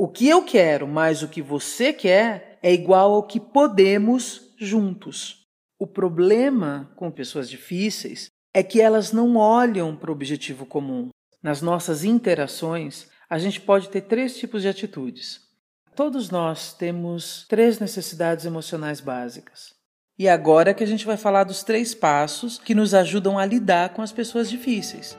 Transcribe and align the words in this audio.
O 0.00 0.06
que 0.06 0.28
eu 0.28 0.44
quero 0.44 0.86
mais 0.86 1.24
o 1.24 1.28
que 1.28 1.42
você 1.42 1.92
quer 1.92 2.56
é 2.62 2.72
igual 2.72 3.14
ao 3.14 3.24
que 3.24 3.40
podemos 3.40 4.52
juntos. 4.56 5.44
O 5.76 5.88
problema 5.88 6.88
com 6.94 7.10
pessoas 7.10 7.50
difíceis 7.50 8.30
é 8.54 8.62
que 8.62 8.80
elas 8.80 9.10
não 9.10 9.34
olham 9.34 9.96
para 9.96 10.10
o 10.10 10.12
objetivo 10.12 10.64
comum. 10.64 11.08
Nas 11.42 11.60
nossas 11.60 12.04
interações, 12.04 13.08
a 13.28 13.40
gente 13.40 13.60
pode 13.60 13.88
ter 13.88 14.02
três 14.02 14.38
tipos 14.38 14.62
de 14.62 14.68
atitudes. 14.68 15.40
Todos 15.96 16.30
nós 16.30 16.72
temos 16.72 17.44
três 17.48 17.80
necessidades 17.80 18.44
emocionais 18.44 19.00
básicas. 19.00 19.74
E 20.16 20.28
agora 20.28 20.74
que 20.74 20.84
a 20.84 20.86
gente 20.86 21.04
vai 21.04 21.16
falar 21.16 21.42
dos 21.42 21.64
três 21.64 21.92
passos 21.92 22.56
que 22.56 22.72
nos 22.72 22.94
ajudam 22.94 23.36
a 23.36 23.44
lidar 23.44 23.88
com 23.88 24.02
as 24.02 24.12
pessoas 24.12 24.48
difíceis. 24.48 25.18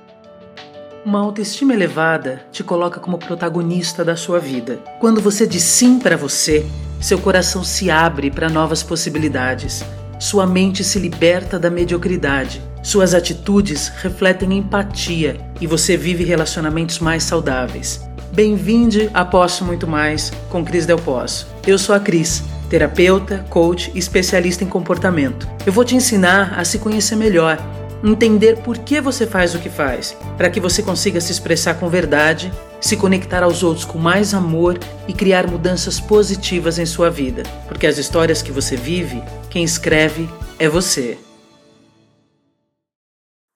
Uma 1.06 1.20
autoestima 1.20 1.74
elevada 1.74 2.42
te 2.52 2.62
coloca 2.62 3.00
como 3.00 3.18
protagonista 3.18 4.04
da 4.04 4.18
sua 4.18 4.38
vida. 4.38 4.80
Quando 5.00 5.22
você 5.22 5.48
diz 5.48 5.64
sim 5.64 5.98
para 5.98 6.18
você, 6.18 6.66
seu 7.00 7.18
coração 7.20 7.64
se 7.64 7.90
abre 7.90 8.30
para 8.30 8.50
novas 8.50 8.84
possibilidades. 8.84 9.82
Sua 10.20 10.46
mente 10.46 10.84
se 10.84 11.00
liberta 11.00 11.58
da 11.58 11.70
mediocridade. 11.70 12.62
Suas 12.84 13.14
atitudes 13.14 13.88
refletem 13.88 14.58
empatia 14.58 15.40
e 15.62 15.66
você 15.66 15.96
vive 15.96 16.26
relacionamentos 16.26 17.00
mais 17.00 17.24
saudáveis. 17.24 18.02
Bem-vinde 18.34 19.10
a 19.14 19.24
Posso 19.24 19.64
Muito 19.64 19.88
Mais 19.88 20.32
com 20.50 20.66
Cris 20.66 20.86
Del 20.86 21.00
Posso. 21.00 21.48
Eu 21.66 21.80
sou 21.80 21.96
a 21.96 22.00
Cris, 22.00 22.44
terapeuta, 22.70 23.46
coach 23.50 23.90
e 23.96 24.00
especialista 24.00 24.66
em 24.66 24.68
comportamento. 24.68 25.48
Eu 25.66 25.72
vou 25.72 25.86
te 25.86 25.96
ensinar 25.96 26.60
a 26.60 26.66
se 26.66 26.78
conhecer 26.78 27.16
melhor 27.16 27.58
entender 28.04 28.62
por 28.64 28.78
que 28.78 29.02
você 29.02 29.28
faz 29.28 29.54
o 29.54 29.60
que 29.60 29.70
faz, 29.70 30.16
para 30.38 30.50
que 30.50 30.60
você 30.60 30.82
consiga 30.82 31.20
se 31.20 31.32
expressar 31.32 31.80
com 31.80 31.90
verdade, 31.90 32.52
se 32.80 32.96
conectar 32.96 33.44
aos 33.44 33.62
outros 33.62 33.84
com 33.86 33.98
mais 33.98 34.34
amor 34.34 34.80
e 35.08 35.14
criar 35.14 35.48
mudanças 35.48 36.00
positivas 36.00 36.80
em 36.80 36.86
sua 36.86 37.10
vida, 37.10 37.44
porque 37.68 37.86
as 37.86 37.98
histórias 37.98 38.42
que 38.42 38.52
você 38.52 38.76
vive, 38.76 39.22
quem 39.50 39.64
escreve 39.64 40.30
é 40.58 40.70
você. 40.70 41.18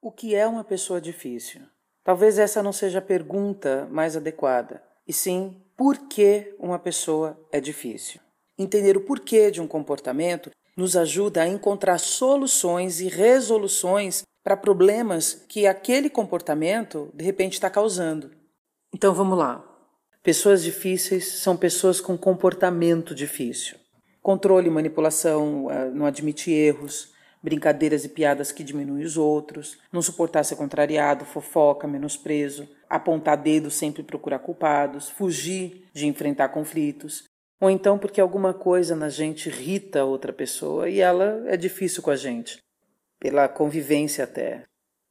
O 0.01 0.11
que 0.11 0.35
é 0.35 0.45
uma 0.45 0.63
pessoa 0.63 0.99
difícil? 0.99 1.61
Talvez 2.03 2.37
essa 2.37 2.61
não 2.61 2.73
seja 2.73 2.99
a 2.99 3.01
pergunta 3.01 3.87
mais 3.89 4.17
adequada, 4.17 4.83
e 5.07 5.13
sim 5.13 5.55
por 5.77 5.97
que 6.09 6.53
uma 6.59 6.77
pessoa 6.77 7.39
é 7.49 7.61
difícil. 7.61 8.19
Entender 8.59 8.97
o 8.97 9.01
porquê 9.01 9.49
de 9.49 9.61
um 9.61 9.67
comportamento 9.67 10.51
nos 10.75 10.97
ajuda 10.97 11.43
a 11.43 11.47
encontrar 11.47 11.97
soluções 11.97 12.99
e 12.99 13.07
resoluções 13.07 14.23
para 14.43 14.57
problemas 14.57 15.45
que 15.47 15.65
aquele 15.65 16.09
comportamento 16.09 17.09
de 17.13 17.23
repente 17.23 17.53
está 17.53 17.69
causando. 17.69 18.31
Então 18.93 19.13
vamos 19.13 19.37
lá. 19.37 19.63
Pessoas 20.21 20.63
difíceis 20.63 21.39
são 21.39 21.55
pessoas 21.55 22.01
com 22.01 22.17
comportamento 22.17 23.15
difícil. 23.15 23.77
Controle 24.21 24.67
e 24.67 24.71
manipulação, 24.71 25.69
eh, 25.71 25.89
não 25.91 26.05
admite 26.05 26.51
erros, 26.51 27.13
brincadeiras 27.41 28.05
e 28.05 28.09
piadas 28.09 28.51
que 28.51 28.63
diminuem 28.63 29.03
os 29.03 29.17
outros, 29.17 29.77
não 29.91 30.01
suportar 30.01 30.45
ser 30.45 30.55
contrariado, 30.55 31.25
fofoca, 31.25 31.87
menosprezo, 31.87 32.69
apontar 32.89 33.35
dedo, 33.35 33.69
sempre 33.69 34.01
procurar 34.01 34.39
culpados, 34.39 35.09
fugir 35.09 35.89
de 35.93 36.07
enfrentar 36.07 36.49
conflitos, 36.49 37.25
ou 37.59 37.69
então 37.69 37.97
porque 37.97 38.21
alguma 38.21 38.53
coisa 38.53 38.95
na 38.95 39.09
gente 39.09 39.49
irrita 39.49 40.05
outra 40.05 40.31
pessoa 40.31 40.89
e 40.89 41.01
ela 41.01 41.43
é 41.47 41.57
difícil 41.57 42.01
com 42.01 42.11
a 42.11 42.15
gente 42.15 42.62
pela 43.23 43.47
convivência 43.47 44.25
até. 44.25 44.65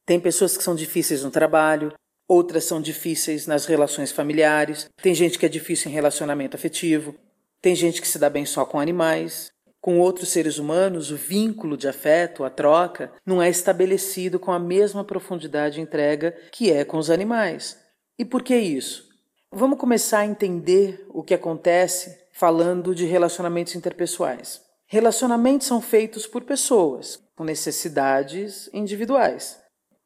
Tem 0.05 0.19
pessoas 0.19 0.55
que 0.55 0.63
são 0.63 0.75
difíceis 0.75 1.23
no 1.23 1.31
trabalho, 1.31 1.91
outras 2.27 2.63
são 2.63 2.79
difíceis 2.79 3.47
nas 3.47 3.65
relações 3.65 4.11
familiares, 4.11 4.87
tem 5.01 5.15
gente 5.15 5.39
que 5.39 5.47
é 5.47 5.49
difícil 5.49 5.89
em 5.89 5.93
relacionamento 5.95 6.55
afetivo, 6.55 7.15
tem 7.59 7.75
gente 7.75 7.99
que 7.99 8.07
se 8.07 8.19
dá 8.19 8.29
bem 8.29 8.45
só 8.45 8.65
com 8.65 8.79
animais. 8.79 9.51
Com 9.81 9.99
outros 9.99 10.29
seres 10.29 10.59
humanos, 10.59 11.11
o 11.11 11.17
vínculo 11.17 11.75
de 11.75 11.87
afeto, 11.87 12.43
a 12.43 12.49
troca, 12.49 13.11
não 13.25 13.41
é 13.41 13.49
estabelecido 13.49 14.39
com 14.39 14.51
a 14.51 14.59
mesma 14.59 15.03
profundidade 15.03 15.75
de 15.75 15.81
entrega 15.81 16.37
que 16.51 16.71
é 16.71 16.85
com 16.85 16.97
os 16.97 17.09
animais. 17.09 17.77
E 18.17 18.23
por 18.23 18.43
que 18.43 18.55
isso? 18.55 19.09
Vamos 19.51 19.79
começar 19.79 20.19
a 20.19 20.25
entender 20.25 21.05
o 21.09 21.23
que 21.23 21.33
acontece 21.33 22.17
falando 22.31 22.93
de 22.93 23.05
relacionamentos 23.05 23.75
interpessoais. 23.75 24.61
Relacionamentos 24.85 25.67
são 25.67 25.81
feitos 25.81 26.27
por 26.27 26.43
pessoas 26.43 27.22
com 27.35 27.43
necessidades 27.43 28.69
individuais. 28.73 29.59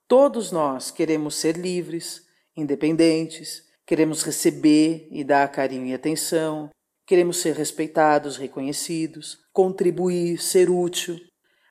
Todos 0.07 0.51
nós 0.51 0.89
queremos 0.89 1.35
ser 1.35 1.57
livres, 1.57 2.23
independentes, 2.55 3.63
queremos 3.85 4.23
receber 4.23 5.07
e 5.11 5.23
dar 5.23 5.51
carinho 5.51 5.87
e 5.87 5.93
atenção, 5.93 6.69
queremos 7.05 7.37
ser 7.37 7.55
respeitados, 7.55 8.37
reconhecidos, 8.37 9.39
contribuir, 9.53 10.41
ser 10.41 10.69
útil. 10.69 11.17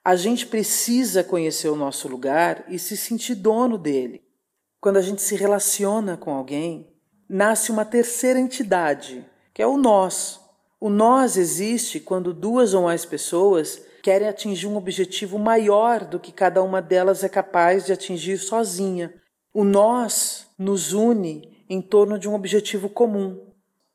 A 0.04 0.16
gente 0.16 0.46
precisa 0.46 1.24
conhecer 1.24 1.68
o 1.68 1.76
nosso 1.76 2.08
lugar 2.08 2.64
e 2.68 2.78
se 2.78 2.96
sentir 2.96 3.34
dono 3.34 3.76
dele. 3.76 4.22
Quando 4.80 4.98
a 4.98 5.02
gente 5.02 5.20
se 5.20 5.34
relaciona 5.34 6.16
com 6.16 6.32
alguém, 6.32 6.94
nasce 7.28 7.70
uma 7.72 7.84
terceira 7.84 8.38
entidade, 8.38 9.26
que 9.52 9.60
é 9.60 9.66
o 9.66 9.76
nós. 9.76 10.40
O 10.78 10.88
nós 10.88 11.36
existe 11.36 11.98
quando 11.98 12.32
duas 12.32 12.72
ou 12.72 12.82
mais 12.84 13.04
pessoas 13.04 13.82
querem 14.06 14.28
atingir 14.28 14.68
um 14.68 14.76
objetivo 14.76 15.36
maior 15.36 16.04
do 16.04 16.20
que 16.20 16.30
cada 16.30 16.62
uma 16.62 16.80
delas 16.80 17.24
é 17.24 17.28
capaz 17.28 17.84
de 17.84 17.92
atingir 17.92 18.38
sozinha. 18.38 19.12
O 19.52 19.64
nós 19.64 20.46
nos 20.56 20.92
une 20.92 21.64
em 21.68 21.82
torno 21.82 22.16
de 22.16 22.28
um 22.28 22.34
objetivo 22.34 22.88
comum. 22.88 23.52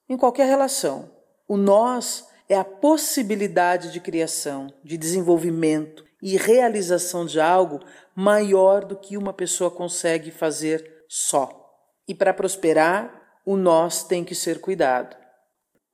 Em 0.10 0.18
qualquer 0.18 0.48
relação, 0.48 1.10
o 1.48 1.56
nós 1.56 2.28
é 2.50 2.58
a 2.58 2.66
possibilidade 2.66 3.90
de 3.90 4.02
criação, 4.02 4.68
de 4.84 4.98
desenvolvimento 4.98 6.04
e 6.22 6.36
realização 6.36 7.26
de 7.26 7.40
algo 7.40 7.80
maior 8.14 8.84
do 8.84 8.98
que 8.98 9.16
uma 9.16 9.32
pessoa 9.32 9.72
consegue 9.72 10.30
fazer 10.30 11.06
só. 11.08 11.74
E 12.06 12.14
para 12.14 12.34
prosperar, 12.34 13.40
o 13.46 13.56
nós 13.56 14.04
tem 14.04 14.26
que 14.26 14.36
ser 14.36 14.60
cuidado. 14.60 15.16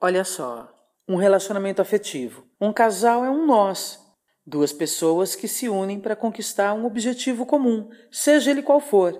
Olha 0.02 0.24
só, 0.24 0.68
um 1.08 1.18
relacionamento 1.18 1.84
afetivo. 1.84 2.48
Um 2.60 2.74
casal 2.74 3.24
é 3.24 3.30
um 3.30 3.46
nós, 3.46 4.07
Duas 4.50 4.72
pessoas 4.72 5.36
que 5.36 5.46
se 5.46 5.68
unem 5.68 6.00
para 6.00 6.16
conquistar 6.16 6.74
um 6.74 6.86
objetivo 6.86 7.46
comum, 7.46 7.90
seja 8.10 8.50
ele 8.50 8.64
qual 8.64 8.80
for. 8.80 9.14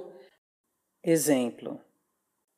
Exemplo: 1.04 1.82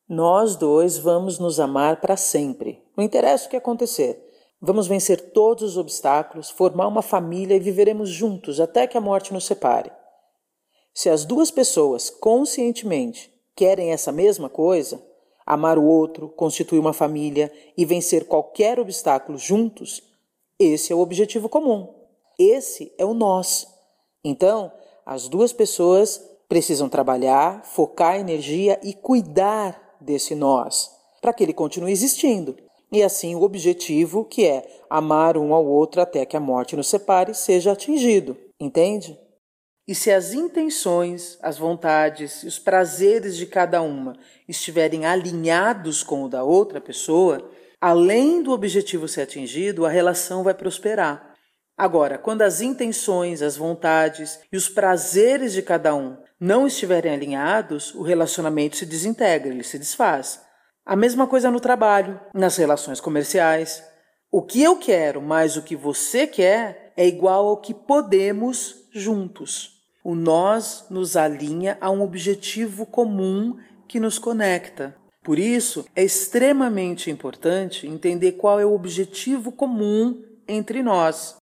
Nós 0.07 0.55
dois 0.55 0.95
vamos 0.95 1.39
nos 1.39 1.59
amar 1.59 1.99
para 1.99 2.15
sempre. 2.15 2.83
Não 2.95 3.03
interessa 3.03 3.47
o 3.47 3.49
que 3.49 3.57
acontecer. 3.57 4.23
Vamos 4.61 4.85
vencer 4.85 5.31
todos 5.31 5.63
os 5.63 5.77
obstáculos, 5.77 6.51
formar 6.51 6.87
uma 6.87 7.01
família 7.01 7.55
e 7.55 7.59
viveremos 7.59 8.07
juntos 8.07 8.59
até 8.59 8.85
que 8.85 8.97
a 8.97 9.01
morte 9.01 9.33
nos 9.33 9.47
separe. 9.47 9.91
Se 10.93 11.09
as 11.09 11.25
duas 11.25 11.49
pessoas 11.49 12.11
conscientemente 12.11 13.33
querem 13.55 13.93
essa 13.93 14.11
mesma 14.11 14.47
coisa, 14.47 15.03
amar 15.43 15.79
o 15.79 15.85
outro, 15.85 16.29
constituir 16.29 16.77
uma 16.77 16.93
família 16.93 17.51
e 17.75 17.83
vencer 17.83 18.25
qualquer 18.25 18.79
obstáculo 18.79 19.39
juntos, 19.39 20.03
esse 20.59 20.93
é 20.93 20.95
o 20.95 20.99
objetivo 20.99 21.49
comum. 21.49 21.98
Esse 22.39 22.93
é 22.97 23.03
o 23.03 23.13
nós. 23.13 23.67
Então, 24.23 24.71
as 25.05 25.27
duas 25.27 25.51
pessoas 25.51 26.21
precisam 26.47 26.87
trabalhar, 26.87 27.63
focar 27.65 28.17
energia 28.17 28.79
e 28.81 28.93
cuidar 28.93 29.97
desse 29.99 30.33
nós, 30.33 30.89
para 31.21 31.33
que 31.33 31.43
ele 31.43 31.53
continue 31.53 31.91
existindo. 31.91 32.55
E 32.91 33.03
assim 33.03 33.35
o 33.35 33.43
objetivo, 33.43 34.25
que 34.25 34.45
é 34.47 34.65
amar 34.89 35.37
um 35.37 35.53
ao 35.53 35.65
outro 35.65 36.01
até 36.01 36.25
que 36.25 36.37
a 36.37 36.39
morte 36.39 36.75
nos 36.75 36.87
separe, 36.87 37.35
seja 37.35 37.73
atingido. 37.73 38.35
Entende? 38.59 39.19
E 39.87 39.93
se 39.93 40.11
as 40.11 40.33
intenções, 40.33 41.37
as 41.41 41.57
vontades 41.57 42.43
e 42.43 42.47
os 42.47 42.57
prazeres 42.57 43.35
de 43.35 43.45
cada 43.45 43.81
uma 43.81 44.15
estiverem 44.47 45.05
alinhados 45.05 46.03
com 46.03 46.23
o 46.23 46.29
da 46.29 46.43
outra 46.43 46.79
pessoa, 46.79 47.49
além 47.81 48.41
do 48.41 48.51
objetivo 48.51 49.07
ser 49.07 49.21
atingido, 49.21 49.85
a 49.85 49.89
relação 49.89 50.43
vai 50.43 50.53
prosperar. 50.53 51.28
Agora, 51.79 52.17
quando 52.17 52.41
as 52.41 52.59
intenções, 52.59 53.41
as 53.41 53.55
vontades 53.55 54.37
e 54.51 54.57
os 54.57 54.67
prazeres 54.67 55.53
de 55.53 55.61
cada 55.61 55.95
um 55.95 56.17
não 56.37 56.67
estiverem 56.67 57.13
alinhados, 57.13 57.95
o 57.95 58.01
relacionamento 58.01 58.75
se 58.75 58.85
desintegra, 58.85 59.47
ele 59.47 59.63
se 59.63 59.79
desfaz. 59.79 60.41
A 60.85 60.93
mesma 60.93 61.25
coisa 61.25 61.49
no 61.49 61.61
trabalho, 61.61 62.19
nas 62.33 62.57
relações 62.57 62.99
comerciais. 62.99 63.81
O 64.29 64.41
que 64.41 64.61
eu 64.61 64.75
quero 64.75 65.21
mais 65.21 65.55
o 65.55 65.61
que 65.61 65.73
você 65.73 66.27
quer 66.27 66.91
é 66.97 67.07
igual 67.07 67.47
ao 67.47 67.61
que 67.61 67.73
podemos 67.73 68.89
juntos. 68.91 69.79
O 70.03 70.15
nós 70.15 70.85
nos 70.89 71.15
alinha 71.15 71.77
a 71.79 71.89
um 71.89 72.01
objetivo 72.01 72.85
comum 72.85 73.55
que 73.87 74.01
nos 74.01 74.19
conecta. 74.19 74.93
Por 75.23 75.39
isso, 75.39 75.85
é 75.95 76.03
extremamente 76.03 77.09
importante 77.09 77.87
entender 77.87 78.33
qual 78.33 78.59
é 78.59 78.65
o 78.65 78.73
objetivo 78.73 79.49
comum 79.49 80.21
entre 80.45 80.83
nós. 80.83 81.39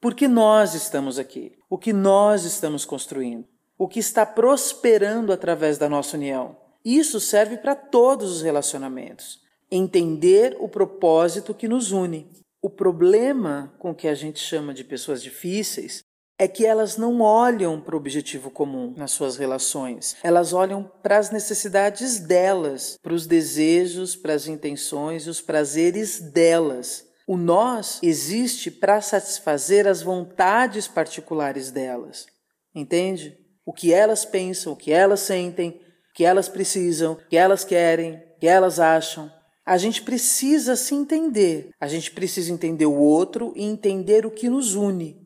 Porque 0.00 0.26
nós 0.26 0.74
estamos 0.74 1.18
aqui, 1.18 1.52
o 1.68 1.76
que 1.76 1.92
nós 1.92 2.44
estamos 2.44 2.84
construindo, 2.86 3.44
o 3.76 3.86
que 3.86 3.98
está 3.98 4.24
prosperando 4.24 5.32
através 5.32 5.76
da 5.76 5.88
nossa 5.88 6.16
união. 6.16 6.56
Isso 6.84 7.20
serve 7.20 7.58
para 7.58 7.74
todos 7.74 8.30
os 8.32 8.42
relacionamentos. 8.42 9.40
entender 9.72 10.56
o 10.58 10.68
propósito 10.68 11.54
que 11.54 11.68
nos 11.68 11.92
une. 11.92 12.28
O 12.60 12.68
problema 12.68 13.72
com 13.78 13.92
o 13.92 13.94
que 13.94 14.08
a 14.08 14.14
gente 14.14 14.40
chama 14.40 14.74
de 14.74 14.82
pessoas 14.82 15.22
difíceis 15.22 16.02
é 16.36 16.48
que 16.48 16.66
elas 16.66 16.96
não 16.96 17.20
olham 17.20 17.80
para 17.80 17.94
o 17.94 17.98
objetivo 17.98 18.50
comum 18.50 18.94
nas 18.96 19.12
suas 19.12 19.36
relações. 19.36 20.16
Elas 20.24 20.52
olham 20.52 20.90
para 21.02 21.18
as 21.18 21.30
necessidades 21.30 22.18
delas, 22.18 22.98
para 23.00 23.14
os 23.14 23.26
desejos, 23.26 24.16
para 24.16 24.32
as 24.32 24.48
intenções 24.48 25.26
e 25.26 25.30
os 25.30 25.40
prazeres 25.40 26.18
delas. 26.18 27.06
O 27.30 27.36
nós 27.36 28.00
existe 28.02 28.72
para 28.72 29.00
satisfazer 29.00 29.86
as 29.86 30.02
vontades 30.02 30.88
particulares 30.88 31.70
delas. 31.70 32.26
Entende? 32.74 33.38
O 33.64 33.72
que 33.72 33.92
elas 33.92 34.24
pensam, 34.24 34.72
o 34.72 34.76
que 34.76 34.90
elas 34.90 35.20
sentem, 35.20 35.80
o 36.10 36.12
que 36.12 36.24
elas 36.24 36.48
precisam, 36.48 37.12
o 37.12 37.28
que 37.28 37.36
elas 37.36 37.62
querem, 37.62 38.14
o 38.14 38.40
que 38.40 38.48
elas 38.48 38.80
acham. 38.80 39.30
A 39.64 39.78
gente 39.78 40.02
precisa 40.02 40.74
se 40.74 40.92
entender. 40.92 41.70
A 41.80 41.86
gente 41.86 42.10
precisa 42.10 42.52
entender 42.52 42.86
o 42.86 42.98
outro 42.98 43.52
e 43.54 43.62
entender 43.62 44.26
o 44.26 44.32
que 44.32 44.48
nos 44.48 44.74
une. 44.74 45.24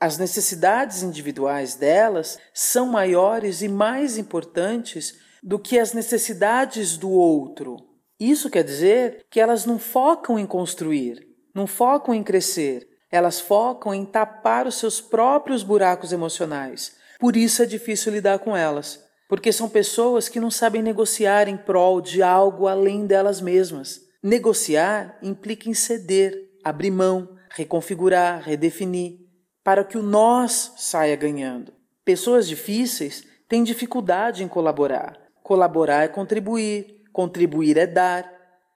As 0.00 0.16
necessidades 0.16 1.02
individuais 1.02 1.74
delas 1.74 2.38
são 2.54 2.86
maiores 2.86 3.60
e 3.60 3.68
mais 3.68 4.16
importantes 4.16 5.18
do 5.42 5.58
que 5.58 5.78
as 5.78 5.92
necessidades 5.92 6.96
do 6.96 7.10
outro. 7.10 7.76
Isso 8.18 8.48
quer 8.48 8.64
dizer 8.64 9.26
que 9.30 9.38
elas 9.38 9.66
não 9.66 9.78
focam 9.78 10.38
em 10.38 10.46
construir, 10.46 11.30
não 11.54 11.66
focam 11.66 12.14
em 12.14 12.22
crescer, 12.22 12.88
elas 13.10 13.40
focam 13.40 13.94
em 13.94 14.04
tapar 14.04 14.66
os 14.66 14.76
seus 14.76 15.00
próprios 15.00 15.62
buracos 15.62 16.12
emocionais. 16.12 16.96
Por 17.18 17.36
isso 17.36 17.62
é 17.62 17.66
difícil 17.66 18.12
lidar 18.12 18.38
com 18.38 18.56
elas, 18.56 19.04
porque 19.28 19.52
são 19.52 19.68
pessoas 19.68 20.28
que 20.28 20.40
não 20.40 20.50
sabem 20.50 20.82
negociar 20.82 21.48
em 21.48 21.56
prol 21.56 22.00
de 22.00 22.22
algo 22.22 22.66
além 22.66 23.06
delas 23.06 23.40
mesmas. 23.40 24.00
Negociar 24.22 25.18
implica 25.22 25.68
em 25.68 25.74
ceder, 25.74 26.50
abrir 26.64 26.90
mão, 26.90 27.28
reconfigurar, 27.50 28.42
redefinir 28.42 29.22
para 29.64 29.84
que 29.84 29.96
o 29.96 30.02
nós 30.02 30.72
saia 30.76 31.14
ganhando. 31.16 31.72
Pessoas 32.04 32.48
difíceis 32.48 33.24
têm 33.48 33.62
dificuldade 33.62 34.42
em 34.42 34.48
colaborar. 34.48 35.18
Colaborar 35.42 36.04
é 36.04 36.08
contribuir, 36.08 37.02
contribuir 37.12 37.76
é 37.76 37.86
dar, 37.86 38.30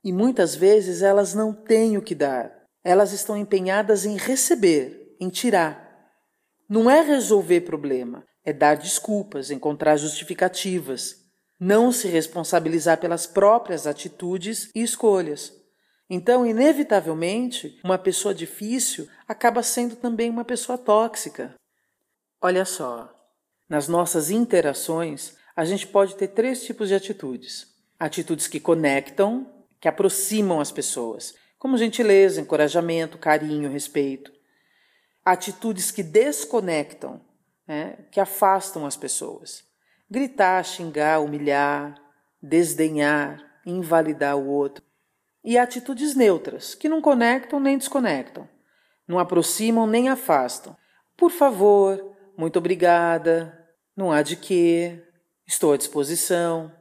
e 0.05 0.13
muitas 0.13 0.55
vezes 0.55 1.03
elas 1.03 1.35
não 1.35 1.53
têm 1.53 1.97
o 1.97 2.03
que 2.03 2.15
dar. 2.15 2.56
Elas 2.87 3.13
estão 3.13 3.37
empenhadas 3.37 4.07
em 4.07 4.17
receber, 4.17 5.17
em 5.19 5.29
tirar. 5.29 6.09
Não 6.69 6.89
é 6.89 7.01
resolver 7.01 7.63
problema, 7.63 8.25
é 8.45 8.53
dar 8.53 8.77
desculpas, 8.77 9.51
encontrar 9.51 9.97
justificativas, 9.97 11.17
não 11.59 11.91
se 11.91 12.07
responsabilizar 12.07 13.01
pelas 13.01 13.27
próprias 13.27 13.89
atitudes 13.89 14.71
e 14.73 14.85
escolhas. 14.85 15.53
Então, 16.09 16.47
inevitavelmente, 16.47 17.77
uma 17.83 17.99
pessoa 17.99 18.33
difícil 18.33 19.09
acaba 19.27 19.65
sendo 19.65 19.97
também 19.97 20.31
uma 20.31 20.45
pessoa 20.45 20.79
tóxica. 20.79 21.57
Olha 22.41 22.65
só, 22.65 23.13
nas 23.69 23.89
nossas 23.89 24.31
interações, 24.31 25.35
a 25.57 25.65
gente 25.65 25.89
pode 25.89 26.15
ter 26.15 26.29
três 26.29 26.63
tipos 26.63 26.87
de 26.87 26.95
atitudes: 26.95 27.67
atitudes 27.99 28.47
que 28.47 28.61
conectam, 28.61 29.53
que 29.81 29.89
aproximam 29.89 30.61
as 30.61 30.71
pessoas, 30.71 31.35
como 31.59 31.79
gentileza, 31.79 32.41
encorajamento, 32.41 33.19
carinho, 33.19 33.71
respeito. 33.71 34.33
Atitudes 35.25 35.91
que 35.91 36.03
desconectam, 36.03 37.21
né, 37.67 38.07
que 38.11 38.21
afastam 38.21 38.87
as 38.87 38.97
pessoas. 38.97 39.65
Gritar, 40.09 40.65
xingar, 40.65 41.21
humilhar, 41.21 41.95
desdenhar, 42.41 43.45
invalidar 43.65 44.37
o 44.37 44.47
outro 44.47 44.87
e 45.47 45.57
atitudes 45.57 46.17
neutras, 46.17 46.75
que 46.75 46.89
não 46.89 47.01
conectam 47.01 47.61
nem 47.61 47.79
desconectam, 47.79 48.49
não 49.07 49.17
aproximam 49.17 49.87
nem 49.87 50.09
afastam. 50.09 50.77
Por 51.17 51.31
favor, 51.31 52.17
muito 52.37 52.59
obrigada, 52.59 53.57
não 53.97 54.11
há 54.11 54.23
de 54.23 54.35
quê, 54.35 55.01
estou 55.47 55.73
à 55.73 55.77
disposição. 55.77 56.73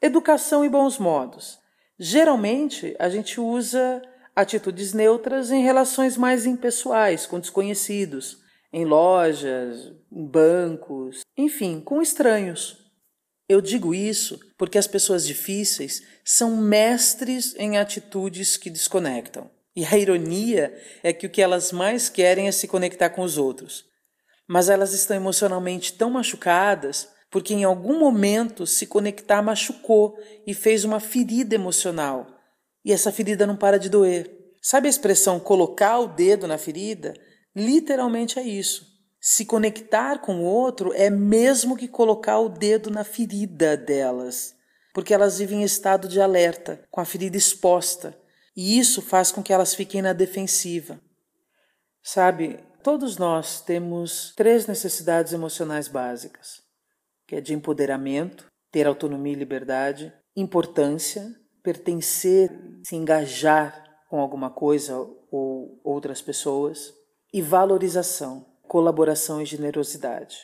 Educação 0.00 0.64
e 0.64 0.70
bons 0.70 0.98
modos. 0.98 1.60
Geralmente 1.98 2.96
a 2.98 3.08
gente 3.08 3.40
usa 3.40 4.02
atitudes 4.34 4.92
neutras 4.92 5.50
em 5.50 5.62
relações 5.62 6.16
mais 6.16 6.46
impessoais, 6.46 7.26
com 7.26 7.38
desconhecidos, 7.38 8.38
em 8.72 8.84
lojas, 8.84 9.92
em 10.10 10.26
bancos, 10.26 11.20
enfim, 11.36 11.80
com 11.80 12.00
estranhos. 12.00 12.78
Eu 13.48 13.60
digo 13.60 13.94
isso 13.94 14.40
porque 14.56 14.78
as 14.78 14.86
pessoas 14.86 15.26
difíceis 15.26 16.02
são 16.24 16.56
mestres 16.56 17.54
em 17.56 17.76
atitudes 17.76 18.56
que 18.56 18.70
desconectam. 18.70 19.50
E 19.74 19.84
a 19.84 19.96
ironia 19.96 20.74
é 21.02 21.12
que 21.12 21.26
o 21.26 21.30
que 21.30 21.42
elas 21.42 21.72
mais 21.72 22.08
querem 22.08 22.48
é 22.48 22.52
se 22.52 22.68
conectar 22.68 23.10
com 23.10 23.22
os 23.22 23.38
outros. 23.38 23.84
Mas 24.46 24.68
elas 24.68 24.92
estão 24.92 25.16
emocionalmente 25.16 25.94
tão 25.94 26.10
machucadas 26.10 27.08
porque 27.32 27.54
em 27.54 27.64
algum 27.64 27.98
momento 27.98 28.66
se 28.66 28.86
conectar 28.86 29.40
machucou 29.40 30.18
e 30.46 30.52
fez 30.52 30.84
uma 30.84 31.00
ferida 31.00 31.54
emocional. 31.54 32.26
E 32.84 32.92
essa 32.92 33.10
ferida 33.10 33.46
não 33.46 33.56
para 33.56 33.78
de 33.78 33.88
doer. 33.88 34.30
Sabe 34.60 34.86
a 34.86 34.90
expressão 34.90 35.40
colocar 35.40 35.98
o 35.98 36.08
dedo 36.08 36.46
na 36.46 36.58
ferida? 36.58 37.14
Literalmente 37.56 38.38
é 38.38 38.42
isso. 38.42 38.86
Se 39.18 39.46
conectar 39.46 40.18
com 40.18 40.42
o 40.42 40.44
outro 40.44 40.92
é 40.92 41.08
mesmo 41.08 41.74
que 41.74 41.88
colocar 41.88 42.38
o 42.38 42.50
dedo 42.50 42.90
na 42.90 43.02
ferida 43.02 43.78
delas, 43.78 44.54
porque 44.92 45.14
elas 45.14 45.38
vivem 45.38 45.62
em 45.62 45.64
estado 45.64 46.08
de 46.08 46.20
alerta, 46.20 46.84
com 46.90 47.00
a 47.00 47.04
ferida 47.04 47.36
exposta, 47.36 48.14
e 48.54 48.78
isso 48.78 49.00
faz 49.00 49.32
com 49.32 49.42
que 49.42 49.52
elas 49.52 49.74
fiquem 49.74 50.02
na 50.02 50.12
defensiva. 50.12 51.00
Sabe, 52.02 52.58
todos 52.82 53.16
nós 53.16 53.60
temos 53.60 54.34
três 54.36 54.66
necessidades 54.66 55.32
emocionais 55.32 55.88
básicas, 55.88 56.61
que 57.32 57.36
é 57.36 57.40
de 57.40 57.54
empoderamento, 57.54 58.44
ter 58.70 58.86
autonomia 58.86 59.32
e 59.32 59.36
liberdade, 59.36 60.12
importância, 60.36 61.34
pertencer, 61.62 62.50
se 62.84 62.94
engajar 62.94 63.82
com 64.10 64.20
alguma 64.20 64.50
coisa 64.50 64.98
ou 65.30 65.80
outras 65.82 66.20
pessoas, 66.20 66.92
e 67.32 67.40
valorização 67.40 68.44
colaboração 68.68 69.40
e 69.40 69.46
generosidade. 69.46 70.40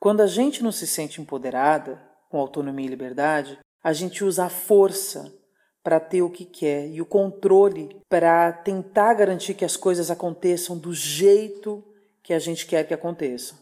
Quando 0.00 0.20
a 0.20 0.26
gente 0.26 0.64
não 0.64 0.72
se 0.72 0.84
sente 0.84 1.20
empoderada, 1.20 2.02
com 2.28 2.40
autonomia 2.40 2.86
e 2.86 2.90
liberdade, 2.90 3.60
a 3.80 3.92
gente 3.92 4.24
usa 4.24 4.46
a 4.46 4.50
força 4.50 5.32
para 5.80 6.00
ter 6.00 6.22
o 6.22 6.30
que 6.30 6.44
quer 6.44 6.88
e 6.88 7.00
o 7.00 7.06
controle 7.06 7.96
para 8.08 8.52
tentar 8.52 9.14
garantir 9.14 9.54
que 9.54 9.64
as 9.64 9.76
coisas 9.76 10.10
aconteçam 10.10 10.76
do 10.76 10.92
jeito 10.92 11.84
que 12.20 12.34
a 12.34 12.40
gente 12.40 12.66
quer 12.66 12.84
que 12.84 12.94
aconteçam. 12.94 13.56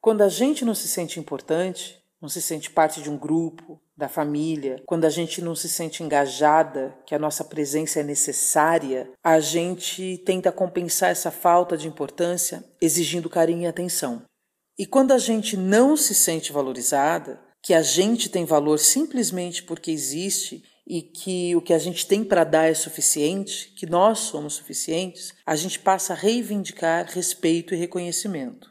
Quando 0.00 0.22
a 0.22 0.28
gente 0.28 0.64
não 0.64 0.74
se 0.74 0.88
sente 0.88 1.20
importante, 1.20 2.00
não 2.20 2.28
se 2.28 2.40
sente 2.40 2.70
parte 2.70 3.02
de 3.02 3.10
um 3.10 3.16
grupo, 3.16 3.80
da 4.00 4.08
família, 4.08 4.82
quando 4.86 5.04
a 5.04 5.10
gente 5.10 5.42
não 5.42 5.54
se 5.54 5.68
sente 5.68 6.02
engajada, 6.02 6.96
que 7.06 7.14
a 7.14 7.18
nossa 7.18 7.44
presença 7.44 8.00
é 8.00 8.02
necessária, 8.02 9.10
a 9.22 9.38
gente 9.38 10.22
tenta 10.24 10.50
compensar 10.50 11.10
essa 11.10 11.30
falta 11.30 11.76
de 11.76 11.86
importância 11.86 12.64
exigindo 12.80 13.28
carinho 13.28 13.62
e 13.62 13.66
atenção. 13.66 14.22
E 14.78 14.86
quando 14.86 15.12
a 15.12 15.18
gente 15.18 15.54
não 15.54 15.98
se 15.98 16.14
sente 16.14 16.50
valorizada, 16.50 17.38
que 17.62 17.74
a 17.74 17.82
gente 17.82 18.30
tem 18.30 18.46
valor 18.46 18.78
simplesmente 18.78 19.62
porque 19.62 19.90
existe 19.90 20.64
e 20.86 21.02
que 21.02 21.54
o 21.54 21.60
que 21.60 21.74
a 21.74 21.78
gente 21.78 22.06
tem 22.06 22.24
para 22.24 22.42
dar 22.42 22.70
é 22.70 22.74
suficiente, 22.74 23.72
que 23.76 23.84
nós 23.84 24.20
somos 24.20 24.54
suficientes, 24.54 25.34
a 25.44 25.54
gente 25.54 25.78
passa 25.78 26.14
a 26.14 26.16
reivindicar 26.16 27.06
respeito 27.06 27.74
e 27.74 27.76
reconhecimento. 27.76 28.69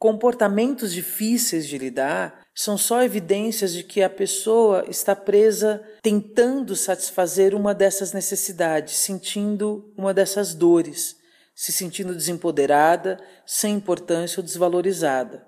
Comportamentos 0.00 0.94
difíceis 0.94 1.68
de 1.68 1.76
lidar 1.76 2.46
são 2.54 2.78
só 2.78 3.02
evidências 3.02 3.74
de 3.74 3.84
que 3.84 4.02
a 4.02 4.08
pessoa 4.08 4.82
está 4.88 5.14
presa 5.14 5.86
tentando 6.00 6.74
satisfazer 6.74 7.54
uma 7.54 7.74
dessas 7.74 8.14
necessidades, 8.14 8.96
sentindo 8.96 9.92
uma 9.98 10.14
dessas 10.14 10.54
dores, 10.54 11.16
se 11.54 11.70
sentindo 11.70 12.14
desempoderada, 12.14 13.22
sem 13.44 13.74
importância 13.74 14.40
ou 14.40 14.42
desvalorizada. 14.42 15.46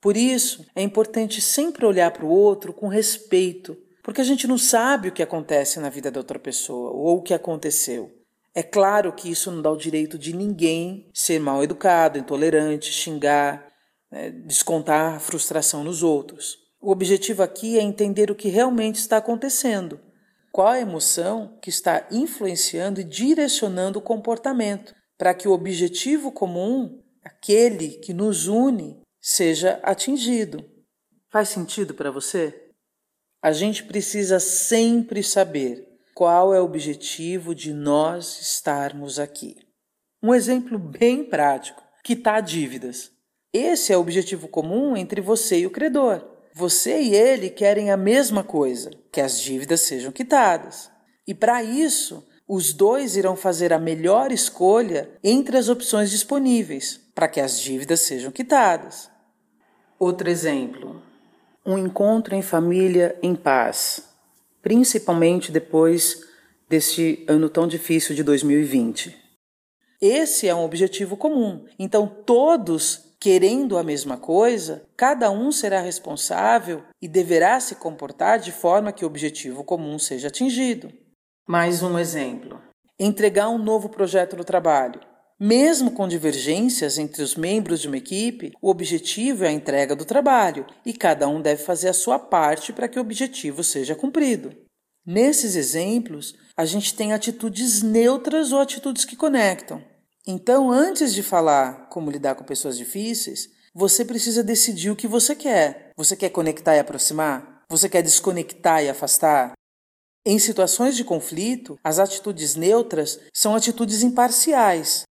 Por 0.00 0.16
isso, 0.16 0.66
é 0.74 0.82
importante 0.82 1.40
sempre 1.40 1.86
olhar 1.86 2.10
para 2.10 2.26
o 2.26 2.30
outro 2.30 2.72
com 2.72 2.88
respeito, 2.88 3.78
porque 4.02 4.20
a 4.20 4.24
gente 4.24 4.48
não 4.48 4.58
sabe 4.58 5.10
o 5.10 5.12
que 5.12 5.22
acontece 5.22 5.78
na 5.78 5.88
vida 5.88 6.10
da 6.10 6.18
outra 6.18 6.40
pessoa 6.40 6.90
ou 6.90 7.18
o 7.18 7.22
que 7.22 7.32
aconteceu. 7.32 8.10
É 8.52 8.62
claro 8.64 9.12
que 9.12 9.30
isso 9.30 9.52
não 9.52 9.62
dá 9.62 9.70
o 9.70 9.76
direito 9.76 10.18
de 10.18 10.34
ninguém 10.34 11.08
ser 11.14 11.38
mal 11.38 11.62
educado, 11.62 12.18
intolerante, 12.18 12.90
xingar, 12.90 13.67
né, 14.10 14.30
descontar 14.30 15.14
a 15.16 15.20
frustração 15.20 15.84
nos 15.84 16.02
outros. 16.02 16.56
O 16.80 16.90
objetivo 16.90 17.42
aqui 17.42 17.78
é 17.78 17.82
entender 17.82 18.30
o 18.30 18.34
que 18.34 18.48
realmente 18.48 18.96
está 18.96 19.16
acontecendo, 19.16 20.00
qual 20.52 20.68
a 20.68 20.80
emoção 20.80 21.58
que 21.60 21.70
está 21.70 22.06
influenciando 22.10 23.00
e 23.00 23.04
direcionando 23.04 23.98
o 23.98 24.02
comportamento, 24.02 24.94
para 25.16 25.34
que 25.34 25.48
o 25.48 25.52
objetivo 25.52 26.30
comum, 26.30 27.02
aquele 27.22 27.90
que 27.98 28.14
nos 28.14 28.46
une, 28.46 29.02
seja 29.20 29.80
atingido. 29.82 30.64
Faz 31.30 31.48
sentido 31.48 31.94
para 31.94 32.10
você? 32.10 32.68
A 33.42 33.52
gente 33.52 33.84
precisa 33.84 34.40
sempre 34.40 35.22
saber 35.22 35.86
qual 36.14 36.54
é 36.54 36.60
o 36.60 36.64
objetivo 36.64 37.54
de 37.54 37.72
nós 37.72 38.40
estarmos 38.40 39.18
aqui. 39.18 39.56
Um 40.22 40.34
exemplo 40.34 40.78
bem 40.78 41.22
prático: 41.22 41.82
quitar 42.02 42.42
dívidas. 42.42 43.12
Esse 43.52 43.92
é 43.92 43.96
o 43.96 44.00
objetivo 44.00 44.46
comum 44.46 44.96
entre 44.96 45.20
você 45.20 45.60
e 45.60 45.66
o 45.66 45.70
credor. 45.70 46.22
Você 46.54 47.00
e 47.00 47.14
ele 47.14 47.48
querem 47.48 47.90
a 47.90 47.96
mesma 47.96 48.44
coisa, 48.44 48.90
que 49.10 49.20
as 49.20 49.40
dívidas 49.40 49.82
sejam 49.82 50.12
quitadas. 50.12 50.90
E 51.26 51.34
para 51.34 51.62
isso, 51.62 52.26
os 52.46 52.72
dois 52.72 53.16
irão 53.16 53.36
fazer 53.36 53.72
a 53.72 53.78
melhor 53.78 54.32
escolha 54.32 55.10
entre 55.22 55.56
as 55.56 55.68
opções 55.68 56.10
disponíveis 56.10 57.00
para 57.14 57.28
que 57.28 57.40
as 57.40 57.60
dívidas 57.60 58.00
sejam 58.00 58.30
quitadas. 58.30 59.10
Outro 59.98 60.28
exemplo: 60.28 61.02
um 61.64 61.78
encontro 61.78 62.34
em 62.34 62.42
família 62.42 63.18
em 63.22 63.34
paz, 63.34 64.02
principalmente 64.62 65.52
depois 65.52 66.22
deste 66.68 67.24
ano 67.28 67.48
tão 67.48 67.66
difícil 67.66 68.14
de 68.14 68.22
2020. 68.22 69.16
Esse 70.00 70.46
é 70.46 70.54
um 70.54 70.64
objetivo 70.64 71.16
comum, 71.16 71.66
então 71.78 72.06
todos 72.06 73.07
querendo 73.20 73.76
a 73.76 73.82
mesma 73.82 74.16
coisa, 74.16 74.86
cada 74.96 75.30
um 75.30 75.50
será 75.50 75.80
responsável 75.80 76.82
e 77.02 77.08
deverá 77.08 77.58
se 77.60 77.74
comportar 77.74 78.38
de 78.38 78.52
forma 78.52 78.92
que 78.92 79.04
o 79.04 79.08
objetivo 79.08 79.64
comum 79.64 79.98
seja 79.98 80.28
atingido. 80.28 80.92
Mais 81.46 81.82
um 81.82 81.98
exemplo: 81.98 82.60
entregar 82.98 83.48
um 83.48 83.58
novo 83.58 83.88
projeto 83.88 84.36
no 84.36 84.44
trabalho. 84.44 85.00
Mesmo 85.40 85.92
com 85.92 86.08
divergências 86.08 86.98
entre 86.98 87.22
os 87.22 87.36
membros 87.36 87.80
de 87.80 87.86
uma 87.86 87.96
equipe, 87.96 88.52
o 88.60 88.68
objetivo 88.68 89.44
é 89.44 89.48
a 89.48 89.52
entrega 89.52 89.94
do 89.94 90.04
trabalho 90.04 90.66
e 90.84 90.92
cada 90.92 91.28
um 91.28 91.40
deve 91.40 91.62
fazer 91.62 91.88
a 91.88 91.92
sua 91.92 92.18
parte 92.18 92.72
para 92.72 92.88
que 92.88 92.98
o 92.98 93.02
objetivo 93.02 93.62
seja 93.62 93.94
cumprido. 93.94 94.52
Nesses 95.06 95.54
exemplos, 95.54 96.34
a 96.56 96.64
gente 96.64 96.92
tem 96.92 97.12
atitudes 97.12 97.82
neutras 97.82 98.52
ou 98.52 98.58
atitudes 98.58 99.04
que 99.04 99.14
conectam. 99.14 99.82
Então, 100.30 100.70
antes 100.70 101.14
de 101.14 101.22
falar 101.22 101.88
como 101.88 102.10
lidar 102.10 102.34
com 102.34 102.44
pessoas 102.44 102.76
difíceis, 102.76 103.48
você 103.74 104.04
precisa 104.04 104.44
decidir 104.44 104.90
o 104.90 104.96
que 104.96 105.08
você 105.08 105.34
quer. 105.34 105.90
Você 105.96 106.14
quer 106.14 106.28
conectar 106.28 106.76
e 106.76 106.78
aproximar? 106.78 107.64
Você 107.70 107.88
quer 107.88 108.02
desconectar 108.02 108.84
e 108.84 108.90
afastar? 108.90 109.52
Em 110.26 110.38
situações 110.38 110.96
de 110.96 111.02
conflito, 111.02 111.78
as 111.82 111.98
atitudes 111.98 112.56
neutras 112.56 113.18
são 113.32 113.54
atitudes 113.54 114.02
imparciais. 114.02 115.04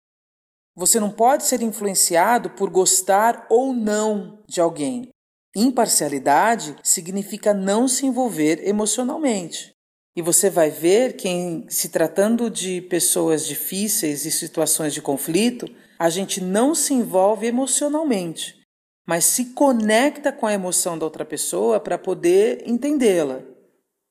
Você 0.75 0.99
não 0.99 1.09
pode 1.09 1.45
ser 1.45 1.61
influenciado 1.61 2.49
por 2.49 2.69
gostar 2.69 3.47
ou 3.49 3.71
não 3.71 4.43
de 4.45 4.59
alguém. 4.59 5.07
Imparcialidade 5.55 6.75
significa 6.83 7.53
não 7.53 7.87
se 7.87 8.05
envolver 8.05 8.67
emocionalmente. 8.67 9.74
E 10.15 10.21
você 10.21 10.49
vai 10.49 10.69
ver 10.69 11.13
que, 11.13 11.27
em 11.27 11.69
se 11.69 11.89
tratando 11.89 12.49
de 12.49 12.81
pessoas 12.81 13.45
difíceis 13.45 14.25
e 14.25 14.31
situações 14.31 14.93
de 14.93 15.01
conflito, 15.01 15.67
a 15.99 16.09
gente 16.09 16.41
não 16.41 16.73
se 16.73 16.93
envolve 16.93 17.45
emocionalmente, 17.45 18.61
mas 19.05 19.25
se 19.25 19.53
conecta 19.53 20.31
com 20.31 20.47
a 20.47 20.53
emoção 20.53 20.97
da 20.97 21.05
outra 21.05 21.25
pessoa 21.25 21.79
para 21.79 21.97
poder 21.97 22.63
entendê-la. 22.65 23.41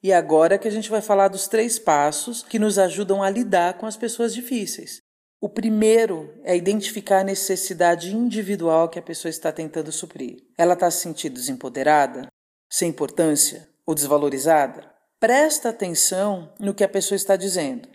E 0.02 0.12
agora 0.12 0.58
que 0.58 0.68
a 0.68 0.70
gente 0.70 0.90
vai 0.90 1.00
falar 1.00 1.28
dos 1.28 1.48
três 1.48 1.78
passos 1.78 2.42
que 2.42 2.58
nos 2.58 2.78
ajudam 2.78 3.22
a 3.22 3.30
lidar 3.30 3.78
com 3.78 3.86
as 3.86 3.96
pessoas 3.96 4.34
difíceis. 4.34 5.00
O 5.40 5.48
primeiro 5.48 6.38
é 6.42 6.54
identificar 6.56 7.20
a 7.20 7.24
necessidade 7.24 8.14
individual 8.14 8.88
que 8.88 8.98
a 8.98 9.02
pessoa 9.02 9.30
está 9.30 9.50
tentando 9.50 9.90
suprir. 9.90 10.36
Ela 10.58 10.74
está 10.74 10.90
se 10.90 11.00
sentindo 11.00 11.34
desempoderada, 11.34 12.28
sem 12.70 12.90
importância 12.90 13.68
ou 13.86 13.94
desvalorizada? 13.94 14.93
Presta 15.24 15.70
atenção 15.70 16.52
no 16.60 16.74
que 16.74 16.84
a 16.84 16.88
pessoa 16.88 17.16
está 17.16 17.34
dizendo. 17.34 17.88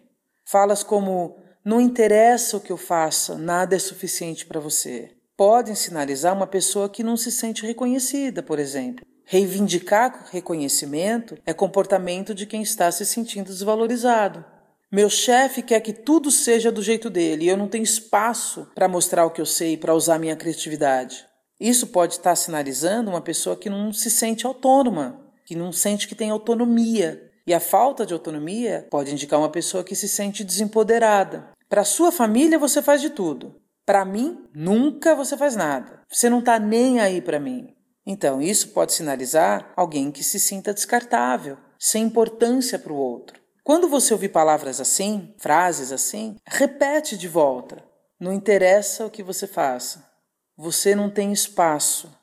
Falas 0.43 0.81
como: 0.81 1.37
não 1.63 1.79
interessa 1.79 2.57
o 2.57 2.59
que 2.59 2.71
eu 2.71 2.75
faça, 2.75 3.37
nada 3.37 3.75
é 3.75 3.77
suficiente 3.77 4.47
para 4.47 4.59
você. 4.59 5.11
Podem 5.37 5.75
sinalizar 5.75 6.35
uma 6.35 6.47
pessoa 6.47 6.89
que 6.89 7.03
não 7.03 7.15
se 7.15 7.31
sente 7.31 7.63
reconhecida, 7.63 8.41
por 8.41 8.57
exemplo. 8.57 9.05
Reivindicar 9.25 10.25
reconhecimento 10.31 11.37
é 11.45 11.53
comportamento 11.53 12.33
de 12.33 12.47
quem 12.47 12.63
está 12.63 12.91
se 12.91 13.05
sentindo 13.05 13.51
desvalorizado. 13.51 14.43
Meu 14.91 15.07
chefe 15.07 15.61
quer 15.61 15.81
que 15.81 15.93
tudo 15.93 16.31
seja 16.31 16.71
do 16.71 16.81
jeito 16.81 17.11
dele 17.11 17.45
e 17.45 17.49
eu 17.49 17.57
não 17.57 17.67
tenho 17.67 17.83
espaço 17.83 18.71
para 18.73 18.87
mostrar 18.87 19.27
o 19.27 19.29
que 19.29 19.39
eu 19.39 19.45
sei, 19.45 19.77
para 19.77 19.93
usar 19.93 20.17
minha 20.17 20.35
criatividade. 20.35 21.27
Isso 21.59 21.85
pode 21.85 22.13
estar 22.13 22.35
sinalizando 22.35 23.11
uma 23.11 23.21
pessoa 23.21 23.55
que 23.55 23.69
não 23.69 23.93
se 23.93 24.09
sente 24.09 24.47
autônoma, 24.47 25.28
que 25.49 25.55
não 25.55 25.71
sente 25.71 26.07
que 26.07 26.13
tem 26.13 26.29
autonomia. 26.29 27.27
E 27.47 27.55
a 27.55 27.59
falta 27.59 28.05
de 28.05 28.13
autonomia 28.13 28.87
pode 28.91 29.11
indicar 29.11 29.39
uma 29.39 29.49
pessoa 29.49 29.83
que 29.83 29.95
se 29.95 30.07
sente 30.07 30.43
desempoderada. 30.43 31.49
Para 31.67 31.83
sua 31.83 32.11
família 32.11 32.59
você 32.59 32.83
faz 32.83 33.01
de 33.01 33.09
tudo. 33.09 33.59
Para 33.83 34.05
mim, 34.05 34.47
nunca 34.53 35.15
você 35.15 35.35
faz 35.35 35.55
nada. 35.55 36.03
Você 36.07 36.29
não 36.29 36.37
está 36.37 36.59
nem 36.59 36.99
aí 36.99 37.19
para 37.19 37.39
mim. 37.39 37.75
Então, 38.05 38.39
isso 38.39 38.69
pode 38.69 38.93
sinalizar 38.93 39.73
alguém 39.75 40.11
que 40.11 40.23
se 40.23 40.39
sinta 40.39 40.71
descartável, 40.71 41.57
sem 41.79 42.03
importância 42.03 42.77
para 42.77 42.93
o 42.93 42.97
outro. 42.97 43.41
Quando 43.63 43.89
você 43.89 44.13
ouvir 44.13 44.29
palavras 44.29 44.79
assim, 44.79 45.33
frases 45.39 45.91
assim, 45.91 46.35
repete 46.45 47.17
de 47.17 47.27
volta. 47.27 47.83
Não 48.19 48.31
interessa 48.31 49.03
o 49.03 49.09
que 49.09 49.23
você 49.23 49.47
faça. 49.47 50.07
Você 50.55 50.93
não 50.93 51.09
tem 51.09 51.33
espaço. 51.33 52.15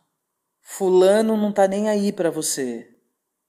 Fulano 0.62 1.36
não 1.36 1.50
está 1.50 1.66
nem 1.66 1.88
aí 1.88 2.12
para 2.12 2.30
você. 2.30 2.95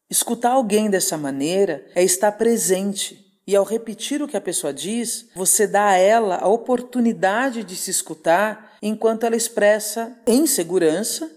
Escutar 0.09 0.51
alguém 0.51 0.89
dessa 0.89 1.17
maneira 1.17 1.85
é 1.93 2.03
estar 2.03 2.31
presente. 2.33 3.25
E 3.45 3.55
ao 3.55 3.63
repetir 3.63 4.21
o 4.21 4.27
que 4.27 4.37
a 4.37 4.41
pessoa 4.41 4.73
diz, 4.73 5.29
você 5.35 5.65
dá 5.67 5.87
a 5.87 5.97
ela 5.97 6.37
a 6.37 6.47
oportunidade 6.47 7.63
de 7.63 7.75
se 7.75 7.91
escutar 7.91 8.77
enquanto 8.81 9.25
ela 9.25 9.35
expressa 9.35 10.17
em 10.25 10.45
segurança, 10.45 11.31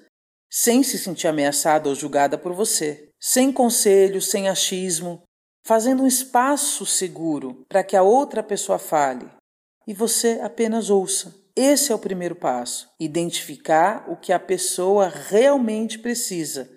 sem 0.50 0.82
se 0.82 0.98
sentir 0.98 1.28
ameaçada 1.28 1.88
ou 1.88 1.94
julgada 1.94 2.36
por 2.36 2.52
você, 2.52 3.08
sem 3.20 3.52
conselho, 3.52 4.20
sem 4.20 4.48
achismo, 4.48 5.22
fazendo 5.64 6.02
um 6.02 6.06
espaço 6.06 6.84
seguro 6.84 7.64
para 7.68 7.84
que 7.84 7.96
a 7.96 8.02
outra 8.02 8.42
pessoa 8.42 8.78
fale 8.78 9.28
e 9.86 9.94
você 9.94 10.40
apenas 10.42 10.90
ouça. 10.90 11.34
Esse 11.54 11.92
é 11.92 11.94
o 11.94 11.98
primeiro 11.98 12.34
passo: 12.34 12.88
identificar 12.98 14.08
o 14.08 14.16
que 14.16 14.32
a 14.32 14.38
pessoa 14.38 15.08
realmente 15.08 15.98
precisa 15.98 16.70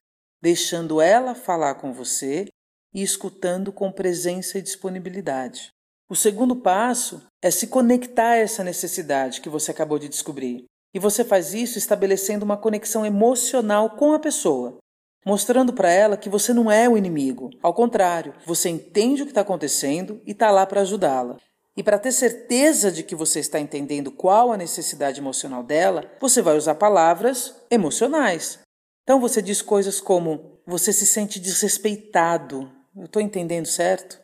deixando 0.44 1.00
ela 1.00 1.34
falar 1.34 1.76
com 1.76 1.94
você 1.94 2.48
e 2.94 3.02
escutando 3.02 3.72
com 3.72 3.90
presença 3.90 4.60
e 4.60 4.62
disponibilidade. 4.62 5.70
O 6.10 6.18
segundo 6.18 6.54
passo 6.54 7.26
é 7.42 7.50
se 7.50 7.68
conectar 7.68 8.32
a 8.32 8.38
essa 8.38 8.62
necessidade 8.62 9.40
que 9.40 9.48
você 9.48 9.72
acabou 9.72 9.98
de 9.98 10.10
descobrir. 10.10 10.66
E 10.94 11.00
você 11.00 11.24
faz 11.24 11.54
isso 11.54 11.78
estabelecendo 11.78 12.44
uma 12.44 12.58
conexão 12.58 13.06
emocional 13.06 13.92
com 13.92 14.12
a 14.12 14.20
pessoa, 14.20 14.80
mostrando 15.26 15.72
para 15.72 15.90
ela 15.90 16.18
que 16.18 16.28
você 16.28 16.52
não 16.52 16.70
é 16.70 16.90
o 16.90 16.98
inimigo. 16.98 17.50
Ao 17.64 17.74
contrário, 17.74 18.36
você 18.46 18.68
entende 18.68 19.22
o 19.22 19.26
que 19.26 19.32
está 19.32 19.42
acontecendo 19.42 20.22
e 20.26 20.32
está 20.32 20.52
lá 20.52 20.66
para 20.66 20.82
ajudá-la. 20.82 21.38
E 21.78 21.82
para 21.82 21.98
ter 21.98 22.12
certeza 22.12 22.92
de 22.92 23.02
que 23.02 23.16
você 23.16 23.40
está 23.40 23.62
entendendo 23.62 24.12
qual 24.12 24.52
a 24.52 24.58
necessidade 24.58 25.22
emocional 25.22 25.64
dela, 25.64 26.04
você 26.20 26.42
vai 26.42 26.58
usar 26.58 26.76
palavras 26.76 27.56
emocionais. 27.72 28.60
Então 29.04 29.20
você 29.20 29.42
diz 29.42 29.62
coisas 29.62 30.00
como: 30.00 30.60
você 30.66 30.92
se 30.92 31.06
sente 31.06 31.40
desrespeitado. 31.40 32.72
Eu 32.96 33.06
estou 33.06 33.22
entendendo 33.22 33.66
certo? 33.66 34.22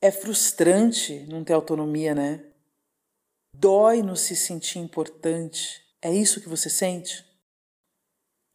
É 0.00 0.10
frustrante 0.10 1.26
não 1.28 1.44
ter 1.44 1.52
autonomia, 1.52 2.14
né? 2.14 2.44
Dói 3.54 4.02
no 4.02 4.16
se 4.16 4.34
sentir 4.34 4.78
importante. 4.78 5.80
É 6.00 6.12
isso 6.12 6.40
que 6.40 6.48
você 6.48 6.68
sente? 6.68 7.24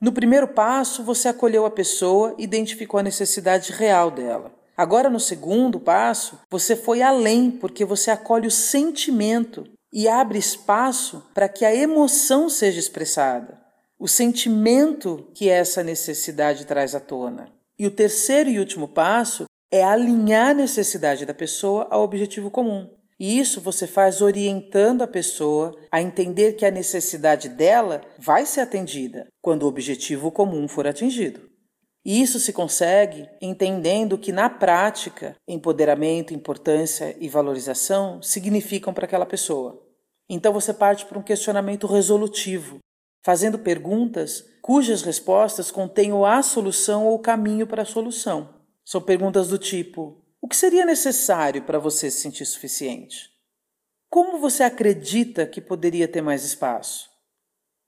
No 0.01 0.11
primeiro 0.11 0.49
passo, 0.49 1.03
você 1.03 1.29
acolheu 1.29 1.65
a 1.65 1.71
pessoa 1.71 2.35
e 2.37 2.43
identificou 2.43 2.99
a 2.99 3.03
necessidade 3.03 3.71
real 3.71 4.11
dela. 4.11 4.53
Agora, 4.75 5.09
no 5.09 5.19
segundo 5.19 5.79
passo, 5.79 6.39
você 6.51 6.75
foi 6.75 7.01
além, 7.01 7.49
porque 7.49 7.83
você 7.83 8.11
acolhe 8.11 8.47
o 8.47 8.51
sentimento 8.51 9.65
e 9.91 10.07
abre 10.07 10.37
espaço 10.37 11.25
para 11.33 11.49
que 11.49 11.65
a 11.65 11.73
emoção 11.73 12.47
seja 12.49 12.79
expressada 12.79 13.66
o 13.99 14.07
sentimento 14.07 15.27
que 15.33 15.49
essa 15.49 15.83
necessidade 15.83 16.65
traz 16.65 16.93
à 16.93 16.99
tona. 16.99 17.51
E 17.79 17.87
o 17.87 17.91
terceiro 17.91 18.49
e 18.49 18.59
último 18.59 18.87
passo 18.87 19.45
é 19.71 19.83
alinhar 19.83 20.51
a 20.51 20.53
necessidade 20.53 21.25
da 21.25 21.33
pessoa 21.33 21.87
ao 21.89 22.03
objetivo 22.03 22.51
comum. 22.51 22.89
E 23.19 23.39
isso 23.39 23.59
você 23.59 23.87
faz 23.87 24.21
orientando 24.21 25.01
a 25.01 25.07
pessoa 25.07 25.75
a 25.91 26.01
entender 26.01 26.53
que 26.53 26.65
a 26.65 26.71
necessidade 26.71 27.49
dela 27.49 28.01
vai 28.19 28.45
ser 28.45 28.61
atendida 28.61 29.27
quando 29.41 29.63
o 29.63 29.67
objetivo 29.67 30.31
comum 30.31 30.67
for 30.67 30.87
atingido. 30.87 31.49
E 32.05 32.21
isso 32.21 32.39
se 32.39 32.53
consegue 32.53 33.27
entendendo 33.41 34.17
que, 34.17 34.31
na 34.31 34.49
prática, 34.49 35.35
empoderamento, 35.47 36.33
importância 36.33 37.17
e 37.19 37.27
valorização 37.27 38.21
significam 38.21 38.93
para 38.93 39.05
aquela 39.05 39.25
pessoa. 39.25 39.83
Então 40.29 40.53
você 40.53 40.73
parte 40.73 41.05
para 41.05 41.17
um 41.17 41.23
questionamento 41.23 41.87
resolutivo, 41.87 42.79
fazendo 43.23 43.59
perguntas 43.59 44.43
cujas 44.61 45.01
respostas 45.01 45.71
contenham 45.71 46.25
a 46.25 46.41
solução 46.41 47.05
ou 47.05 47.15
o 47.15 47.19
caminho 47.19 47.65
para 47.65 47.83
a 47.83 47.85
solução. 47.85 48.53
São 48.83 49.01
perguntas 49.01 49.47
do 49.47 49.57
tipo: 49.57 50.23
O 50.41 50.47
que 50.47 50.55
seria 50.55 50.85
necessário 50.85 51.63
para 51.63 51.79
você 51.79 52.11
se 52.11 52.21
sentir 52.21 52.45
suficiente? 52.45 53.29
Como 54.09 54.39
você 54.39 54.63
acredita 54.63 55.45
que 55.45 55.59
poderia 55.59 56.07
ter 56.07 56.21
mais 56.21 56.43
espaço? 56.43 57.09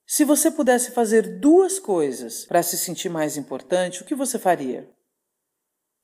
Se 0.06 0.24
você 0.24 0.50
pudesse 0.50 0.90
fazer 0.90 1.38
duas 1.38 1.78
coisas 1.78 2.44
para 2.44 2.62
se 2.62 2.76
sentir 2.76 3.08
mais 3.08 3.36
importante, 3.36 4.02
o 4.02 4.04
que 4.04 4.14
você 4.14 4.38
faria? 4.38 4.90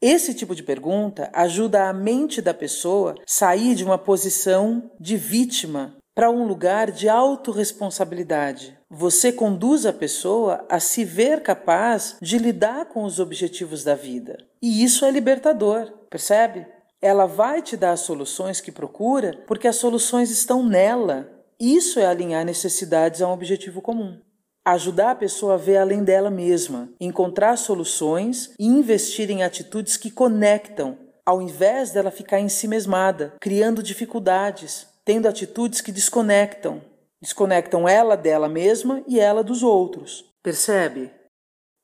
Esse 0.00 0.34
tipo 0.34 0.54
de 0.54 0.62
pergunta 0.62 1.30
ajuda 1.32 1.88
a 1.88 1.92
mente 1.92 2.40
da 2.42 2.54
pessoa 2.54 3.14
sair 3.26 3.74
de 3.74 3.82
uma 3.82 3.98
posição 3.98 4.92
de 5.00 5.16
vítima 5.16 5.96
para 6.14 6.30
um 6.30 6.46
lugar 6.46 6.90
de 6.90 7.08
autorresponsabilidade. 7.08 8.75
Você 8.88 9.32
conduz 9.32 9.84
a 9.84 9.92
pessoa 9.92 10.64
a 10.68 10.78
se 10.78 11.04
ver 11.04 11.42
capaz 11.42 12.16
de 12.22 12.38
lidar 12.38 12.86
com 12.86 13.02
os 13.02 13.18
objetivos 13.18 13.82
da 13.82 13.96
vida. 13.96 14.38
E 14.62 14.84
isso 14.84 15.04
é 15.04 15.10
libertador, 15.10 15.90
percebe? 16.08 16.64
Ela 17.02 17.26
vai 17.26 17.60
te 17.62 17.76
dar 17.76 17.92
as 17.92 18.00
soluções 18.00 18.60
que 18.60 18.70
procura 18.70 19.42
porque 19.44 19.66
as 19.66 19.74
soluções 19.74 20.30
estão 20.30 20.64
nela. 20.64 21.28
Isso 21.58 21.98
é 21.98 22.06
alinhar 22.06 22.44
necessidades 22.44 23.20
a 23.20 23.28
um 23.28 23.32
objetivo 23.32 23.82
comum. 23.82 24.20
Ajudar 24.64 25.10
a 25.10 25.16
pessoa 25.16 25.54
a 25.54 25.58
ver 25.58 25.78
além 25.78 26.04
dela 26.04 26.30
mesma, 26.30 26.88
encontrar 27.00 27.56
soluções 27.56 28.52
e 28.56 28.66
investir 28.66 29.30
em 29.30 29.42
atitudes 29.42 29.96
que 29.96 30.12
conectam, 30.12 30.96
ao 31.24 31.42
invés 31.42 31.90
dela 31.90 32.10
ficar 32.12 32.38
em 32.38 32.48
si 32.48 32.68
mesmada, 32.68 33.34
criando 33.40 33.82
dificuldades, 33.82 34.86
tendo 35.04 35.26
atitudes 35.26 35.80
que 35.80 35.90
desconectam. 35.90 36.80
Desconectam 37.20 37.88
ela 37.88 38.16
dela 38.16 38.48
mesma 38.48 39.02
e 39.06 39.18
ela 39.18 39.42
dos 39.42 39.62
outros. 39.62 40.24
Percebe? 40.42 41.10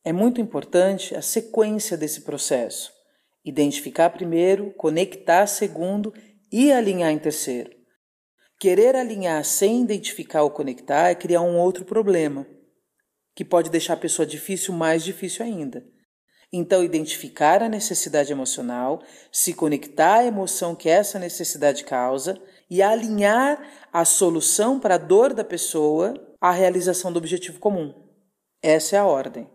É 0.04 0.12
muito 0.12 0.40
importante 0.40 1.14
a 1.14 1.22
sequência 1.22 1.96
desse 1.96 2.22
processo. 2.22 2.92
Identificar 3.44 4.10
primeiro, 4.10 4.72
conectar 4.74 5.46
segundo 5.46 6.12
e 6.50 6.70
alinhar 6.70 7.10
em 7.10 7.18
terceiro. 7.18 7.70
Querer 8.58 8.94
alinhar 8.94 9.44
sem 9.44 9.82
identificar 9.82 10.42
ou 10.42 10.50
conectar 10.50 11.08
é 11.08 11.14
criar 11.14 11.40
um 11.40 11.58
outro 11.58 11.84
problema, 11.84 12.46
que 13.34 13.44
pode 13.44 13.70
deixar 13.70 13.94
a 13.94 13.96
pessoa 13.96 14.26
difícil 14.26 14.74
mais 14.74 15.02
difícil 15.02 15.44
ainda. 15.44 15.84
Então, 16.52 16.84
identificar 16.84 17.62
a 17.62 17.68
necessidade 17.68 18.30
emocional, 18.30 19.02
se 19.32 19.54
conectar 19.54 20.18
à 20.18 20.24
emoção 20.24 20.76
que 20.76 20.88
essa 20.88 21.18
necessidade 21.18 21.82
causa 21.82 22.40
e 22.72 22.80
alinhar 22.80 23.62
a 23.92 24.02
solução 24.02 24.80
para 24.80 24.94
a 24.94 24.98
dor 24.98 25.34
da 25.34 25.44
pessoa 25.44 26.14
à 26.40 26.50
realização 26.50 27.12
do 27.12 27.18
objetivo 27.18 27.60
comum. 27.60 27.92
Essa 28.62 28.96
é 28.96 28.98
a 28.98 29.04
ordem. 29.04 29.46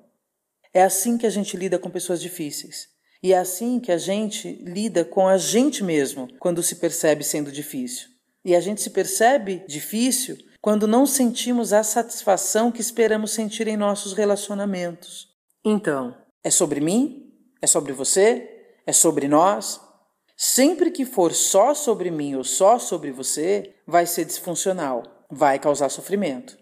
É 0.71 0.83
assim 0.83 1.17
que 1.17 1.25
a 1.25 1.29
gente 1.31 1.57
lida 1.57 1.79
com 1.79 1.89
pessoas 1.89 2.21
difíceis. 2.21 2.89
E 3.23 3.33
é 3.33 3.39
assim 3.39 3.79
que 3.79 3.91
a 3.91 3.97
gente 3.97 4.61
lida 4.61 5.03
com 5.03 5.27
a 5.27 5.35
gente 5.35 5.83
mesmo 5.83 6.27
quando 6.37 6.61
se 6.61 6.75
percebe 6.75 7.23
sendo 7.23 7.51
difícil. 7.51 8.07
E 8.45 8.55
a 8.55 8.59
gente 8.59 8.81
se 8.81 8.91
percebe 8.91 9.65
difícil 9.67 10.37
quando 10.61 10.87
não 10.87 11.07
sentimos 11.07 11.73
a 11.73 11.81
satisfação 11.81 12.71
que 12.71 12.81
esperamos 12.81 13.31
sentir 13.31 13.67
em 13.67 13.75
nossos 13.75 14.13
relacionamentos. 14.13 15.27
Então, 15.65 16.15
é 16.43 16.51
sobre 16.51 16.79
mim? 16.79 17.33
É 17.63 17.65
sobre 17.65 17.93
você? 17.93 18.75
É 18.85 18.93
sobre 18.93 19.27
nós? 19.27 19.86
Sempre 20.39 20.91
que 20.91 21.03
for 21.03 21.33
só 21.33 21.73
sobre 21.73 22.11
mim 22.11 22.35
ou 22.35 22.43
só 22.43 22.77
sobre 22.77 23.11
você, 23.11 23.73
vai 23.87 24.05
ser 24.05 24.23
disfuncional, 24.23 25.01
vai 25.31 25.57
causar 25.57 25.89
sofrimento. 25.89 26.55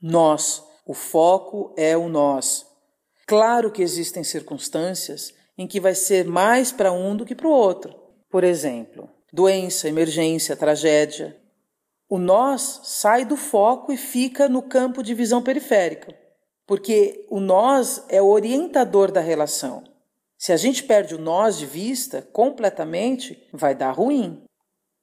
Nós, 0.00 0.62
o 0.86 0.94
foco 0.94 1.74
é 1.76 1.96
o 1.96 2.08
nós. 2.08 2.64
Claro 3.26 3.72
que 3.72 3.82
existem 3.82 4.22
circunstâncias 4.22 5.34
em 5.58 5.66
que 5.66 5.80
vai 5.80 5.96
ser 5.96 6.24
mais 6.26 6.70
para 6.70 6.92
um 6.92 7.16
do 7.16 7.26
que 7.26 7.34
para 7.34 7.48
o 7.48 7.50
outro. 7.50 7.92
Por 8.30 8.44
exemplo, 8.44 9.10
doença, 9.32 9.88
emergência, 9.88 10.56
tragédia. 10.56 11.36
O 12.08 12.18
nós 12.18 12.82
sai 12.84 13.24
do 13.24 13.36
foco 13.36 13.92
e 13.92 13.96
fica 13.96 14.48
no 14.48 14.62
campo 14.62 15.02
de 15.02 15.12
visão 15.12 15.42
periférica, 15.42 16.16
porque 16.64 17.26
o 17.28 17.40
nós 17.40 18.04
é 18.08 18.22
o 18.22 18.28
orientador 18.28 19.10
da 19.10 19.20
relação. 19.20 19.82
Se 20.38 20.52
a 20.52 20.56
gente 20.56 20.84
perde 20.84 21.16
o 21.16 21.18
nós 21.18 21.58
de 21.58 21.66
vista 21.66 22.22
completamente, 22.32 23.42
vai 23.52 23.74
dar 23.74 23.90
ruim. 23.90 24.44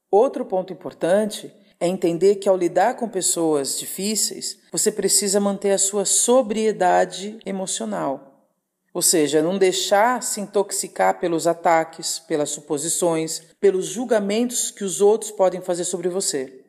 Outro 0.10 0.45
ponto 0.45 0.71
importante 0.71 1.54
é 1.78 1.86
entender 1.86 2.36
que 2.36 2.48
ao 2.48 2.56
lidar 2.56 2.95
com 2.95 3.10
pessoas 3.10 3.78
difíceis, 3.78 4.58
você 4.71 4.89
precisa 4.89 5.41
manter 5.41 5.71
a 5.71 5.78
sua 5.78 6.06
sobriedade 6.06 7.38
emocional. 7.45 8.48
Ou 8.93 9.02
seja, 9.02 9.41
não 9.41 9.58
deixar 9.58 10.24
se 10.24 10.39
intoxicar 10.39 11.19
pelos 11.19 11.48
ataques, 11.48 12.17
pelas 12.17 12.50
suposições, 12.52 13.41
pelos 13.60 13.88
julgamentos 13.88 14.71
que 14.71 14.86
os 14.86 15.02
outros 15.02 15.32
podem 15.32 15.60
fazer 15.60 15.84
sobre 15.84 16.08
você. 16.08 16.62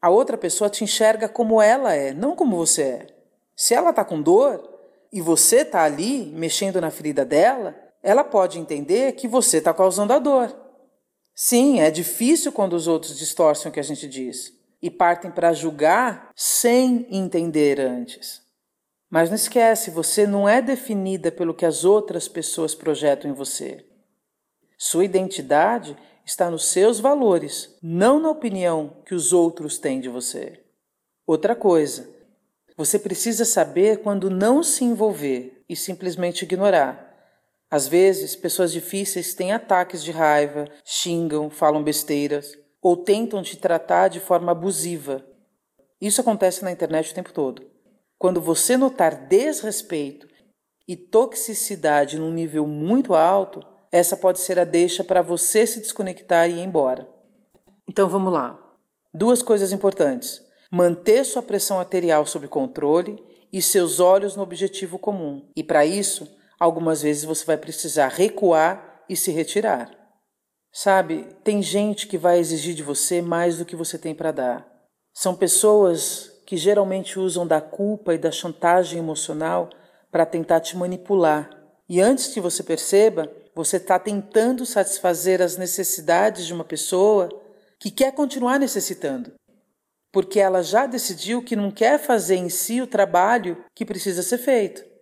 A 0.00 0.08
outra 0.08 0.38
pessoa 0.38 0.70
te 0.70 0.82
enxerga 0.82 1.28
como 1.28 1.60
ela 1.60 1.92
é, 1.92 2.14
não 2.14 2.34
como 2.34 2.56
você 2.56 2.82
é. 2.82 3.06
Se 3.54 3.74
ela 3.74 3.90
está 3.90 4.02
com 4.02 4.22
dor 4.22 4.66
e 5.12 5.20
você 5.20 5.58
está 5.58 5.84
ali 5.84 6.32
mexendo 6.34 6.80
na 6.80 6.90
ferida 6.90 7.22
dela, 7.22 7.83
ela 8.04 8.22
pode 8.22 8.58
entender 8.58 9.12
que 9.12 9.26
você 9.26 9.56
está 9.56 9.72
causando 9.72 10.12
a 10.12 10.18
dor. 10.18 10.54
Sim, 11.34 11.80
é 11.80 11.90
difícil 11.90 12.52
quando 12.52 12.74
os 12.74 12.86
outros 12.86 13.18
distorcem 13.18 13.70
o 13.70 13.72
que 13.72 13.80
a 13.80 13.84
gente 13.84 14.06
diz 14.06 14.52
e 14.80 14.90
partem 14.90 15.30
para 15.30 15.54
julgar 15.54 16.30
sem 16.36 17.06
entender 17.10 17.80
antes. 17.80 18.42
Mas 19.08 19.30
não 19.30 19.36
esquece, 19.36 19.90
você 19.90 20.26
não 20.26 20.46
é 20.46 20.60
definida 20.60 21.32
pelo 21.32 21.54
que 21.54 21.64
as 21.64 21.82
outras 21.82 22.28
pessoas 22.28 22.74
projetam 22.74 23.30
em 23.30 23.34
você. 23.34 23.86
Sua 24.76 25.04
identidade 25.04 25.96
está 26.26 26.50
nos 26.50 26.66
seus 26.66 27.00
valores, 27.00 27.74
não 27.82 28.20
na 28.20 28.28
opinião 28.28 28.98
que 29.06 29.14
os 29.14 29.32
outros 29.32 29.78
têm 29.78 29.98
de 29.98 30.10
você. 30.10 30.60
Outra 31.26 31.56
coisa, 31.56 32.06
você 32.76 32.98
precisa 32.98 33.46
saber 33.46 34.02
quando 34.02 34.28
não 34.28 34.62
se 34.62 34.84
envolver 34.84 35.64
e 35.68 35.74
simplesmente 35.74 36.42
ignorar 36.42 37.03
às 37.74 37.88
vezes, 37.88 38.36
pessoas 38.36 38.70
difíceis 38.70 39.34
têm 39.34 39.50
ataques 39.50 40.04
de 40.04 40.12
raiva, 40.12 40.68
xingam, 40.84 41.50
falam 41.50 41.82
besteiras 41.82 42.56
ou 42.80 42.96
tentam 42.96 43.42
te 43.42 43.56
tratar 43.56 44.06
de 44.06 44.20
forma 44.20 44.52
abusiva. 44.52 45.26
Isso 46.00 46.20
acontece 46.20 46.62
na 46.62 46.70
internet 46.70 47.10
o 47.10 47.14
tempo 47.16 47.32
todo. 47.32 47.68
Quando 48.16 48.40
você 48.40 48.76
notar 48.76 49.26
desrespeito 49.26 50.28
e 50.86 50.96
toxicidade 50.96 52.16
num 52.16 52.30
nível 52.30 52.64
muito 52.64 53.12
alto, 53.12 53.60
essa 53.90 54.16
pode 54.16 54.38
ser 54.38 54.56
a 54.56 54.64
deixa 54.64 55.02
para 55.02 55.20
você 55.20 55.66
se 55.66 55.80
desconectar 55.80 56.48
e 56.48 56.52
ir 56.52 56.60
embora. 56.60 57.08
Então 57.88 58.08
vamos 58.08 58.32
lá. 58.32 58.56
Duas 59.12 59.42
coisas 59.42 59.72
importantes: 59.72 60.40
manter 60.70 61.24
sua 61.24 61.42
pressão 61.42 61.80
arterial 61.80 62.24
sob 62.24 62.46
controle 62.46 63.20
e 63.52 63.60
seus 63.60 63.98
olhos 63.98 64.36
no 64.36 64.44
objetivo 64.44 64.96
comum. 64.96 65.50
E 65.56 65.64
para 65.64 65.84
isso, 65.84 66.32
Algumas 66.58 67.02
vezes 67.02 67.24
você 67.24 67.44
vai 67.44 67.56
precisar 67.56 68.08
recuar 68.08 69.04
e 69.08 69.16
se 69.16 69.30
retirar. 69.30 69.90
Sabe, 70.72 71.28
tem 71.44 71.62
gente 71.62 72.06
que 72.06 72.18
vai 72.18 72.38
exigir 72.38 72.74
de 72.74 72.82
você 72.82 73.22
mais 73.22 73.58
do 73.58 73.64
que 73.64 73.76
você 73.76 73.96
tem 73.96 74.14
para 74.14 74.32
dar. 74.32 74.66
São 75.12 75.36
pessoas 75.36 76.30
que 76.46 76.56
geralmente 76.56 77.18
usam 77.18 77.46
da 77.46 77.60
culpa 77.60 78.14
e 78.14 78.18
da 78.18 78.30
chantagem 78.30 78.98
emocional 78.98 79.70
para 80.10 80.26
tentar 80.26 80.60
te 80.60 80.76
manipular. 80.76 81.50
E 81.88 82.00
antes 82.00 82.28
que 82.28 82.40
você 82.40 82.62
perceba, 82.62 83.30
você 83.54 83.76
está 83.76 83.98
tentando 83.98 84.66
satisfazer 84.66 85.40
as 85.40 85.56
necessidades 85.56 86.46
de 86.46 86.52
uma 86.52 86.64
pessoa 86.64 87.28
que 87.78 87.90
quer 87.90 88.12
continuar 88.12 88.58
necessitando, 88.58 89.34
porque 90.10 90.40
ela 90.40 90.62
já 90.62 90.86
decidiu 90.86 91.42
que 91.42 91.54
não 91.54 91.70
quer 91.70 91.98
fazer 91.98 92.36
em 92.36 92.48
si 92.48 92.80
o 92.80 92.86
trabalho 92.86 93.64
que 93.74 93.84
precisa 93.84 94.22
ser 94.22 94.38
feito. 94.38 94.93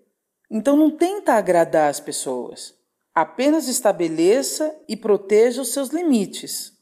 Então 0.54 0.76
não 0.76 0.90
tenta 0.90 1.32
agradar 1.32 1.88
as 1.88 1.98
pessoas. 1.98 2.74
Apenas 3.14 3.68
estabeleça 3.68 4.76
e 4.86 4.94
proteja 4.94 5.62
os 5.62 5.72
seus 5.72 5.88
limites. 5.88 6.74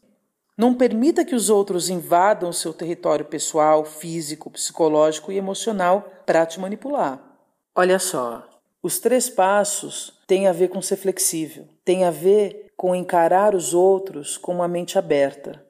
Não 0.58 0.74
permita 0.74 1.24
que 1.24 1.36
os 1.36 1.48
outros 1.48 1.88
invadam 1.88 2.50
o 2.50 2.52
seu 2.52 2.72
território 2.74 3.24
pessoal, 3.24 3.84
físico, 3.84 4.50
psicológico 4.50 5.30
e 5.30 5.36
emocional 5.36 6.10
para 6.26 6.44
te 6.44 6.58
manipular. 6.58 7.22
Olha 7.72 8.00
só, 8.00 8.44
os 8.82 8.98
três 8.98 9.30
passos 9.30 10.18
têm 10.26 10.48
a 10.48 10.52
ver 10.52 10.66
com 10.66 10.82
ser 10.82 10.96
flexível, 10.96 11.68
têm 11.84 12.02
a 12.02 12.10
ver 12.10 12.72
com 12.76 12.92
encarar 12.92 13.54
os 13.54 13.72
outros 13.72 14.36
com 14.36 14.52
uma 14.52 14.66
mente 14.66 14.98
aberta. 14.98 15.64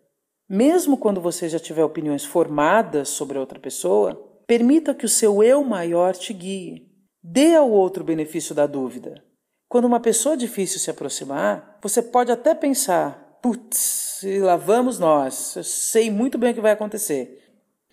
Mesmo 0.49 0.97
quando 0.97 1.21
você 1.21 1.51
já 1.51 1.59
tiver 1.59 1.85
opiniões 1.85 2.25
formadas 2.25 3.11
sobre 3.11 3.39
outra 3.39 3.61
pessoa, 3.61 4.15
permita 4.47 4.95
que 4.95 5.05
o 5.05 5.09
seu 5.09 5.43
eu 5.43 5.63
maior 5.63 6.17
te 6.17 6.33
guie. 6.33 6.90
Dê 7.23 7.55
ao 7.55 7.71
outro 7.71 8.03
o 8.03 8.07
benefício 8.07 8.55
da 8.55 8.67
dúvida. 8.67 9.23
Quando 9.69 9.85
uma 9.85 10.01
pessoa 10.01 10.37
difícil 10.37 10.81
se 10.81 10.91
aproximar, 10.91 11.79
você 11.83 12.03
pode 12.03 12.33
até 12.33 12.55
pensar: 12.55 13.39
putz, 13.43 14.21
lá 14.41 14.57
vamos 14.57 14.99
nós, 14.99 15.55
eu 15.57 15.65
sei 15.65 16.11
muito 16.11 16.39
bem 16.39 16.51
o 16.51 16.55
que 16.55 16.61
vai 16.61 16.73
acontecer, 16.73 17.43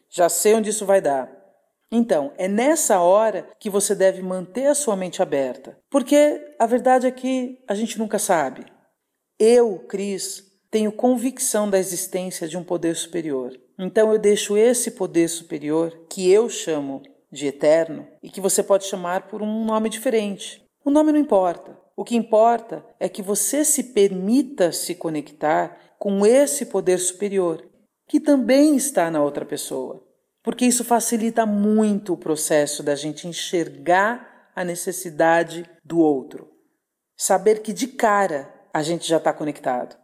já 0.10 0.30
sei 0.30 0.56
onde 0.56 0.70
isso 0.70 0.86
vai 0.86 1.02
dar. 1.02 1.36
Então, 1.92 2.34
é 2.38 2.48
nessa 2.48 3.00
hora 3.00 3.48
que 3.60 3.70
você 3.70 3.96
deve 3.96 4.22
manter 4.22 4.68
a 4.68 4.76
sua 4.76 4.96
mente 4.96 5.22
aberta, 5.22 5.78
porque 5.90 6.56
a 6.60 6.66
verdade 6.66 7.08
é 7.08 7.12
que 7.12 7.63
a 7.68 7.76
gente 7.76 7.98
nunca 7.98 8.20
sabe. 8.20 8.66
Eu, 9.40 9.80
Cris, 9.88 10.44
tenho 10.70 10.92
convicção 10.92 11.70
da 11.70 11.80
existência 11.80 12.48
de 12.48 12.58
um 12.58 12.63
poder 12.63 12.96
superior. 12.96 13.58
Então 13.80 14.12
eu 14.12 14.20
deixo 14.20 14.58
esse 14.58 14.92
poder 14.92 15.30
superior, 15.30 16.08
que 16.10 16.30
eu 16.30 16.50
chamo 16.50 17.04
de 17.32 17.48
eterno, 17.48 18.08
e 18.22 18.30
que 18.30 18.42
você 18.42 18.63
pode 18.63 18.86
chamar 18.86 19.28
por 19.28 19.42
um 19.42 19.66
nome 19.66 19.90
diferente. 19.90 20.66
O 20.84 20.90
nome 20.90 21.12
não 21.12 21.20
importa. 21.20 21.78
O 21.96 22.04
que 22.04 22.16
importa 22.16 22.86
é 23.00 23.10
que 23.10 23.22
você 23.22 23.66
se 23.66 23.86
permita 23.86 24.72
se 24.72 24.96
conectar 24.96 25.78
com 25.98 26.26
esse 26.26 26.68
poder 26.68 27.00
superior, 27.00 27.68
que 28.08 28.20
também 28.20 28.76
está 28.76 29.10
na 29.10 29.22
outra 29.22 29.46
pessoa. 29.46 30.06
Porque 30.44 30.66
isso 30.66 30.86
facilita 30.86 31.46
muito 31.46 32.13
o 32.13 32.18
processo 32.18 32.82
da 32.82 32.96
gente 32.96 33.28
enxergar 33.28 34.52
a 34.56 34.63
necessidade 34.63 35.70
do 35.84 36.00
outro. 36.00 36.50
Saber 37.18 37.62
que 37.62 37.74
de 37.74 37.88
cara 37.88 38.54
a 38.74 38.82
gente 38.82 39.08
já 39.08 39.18
está 39.18 39.34
conectado. 39.34 39.98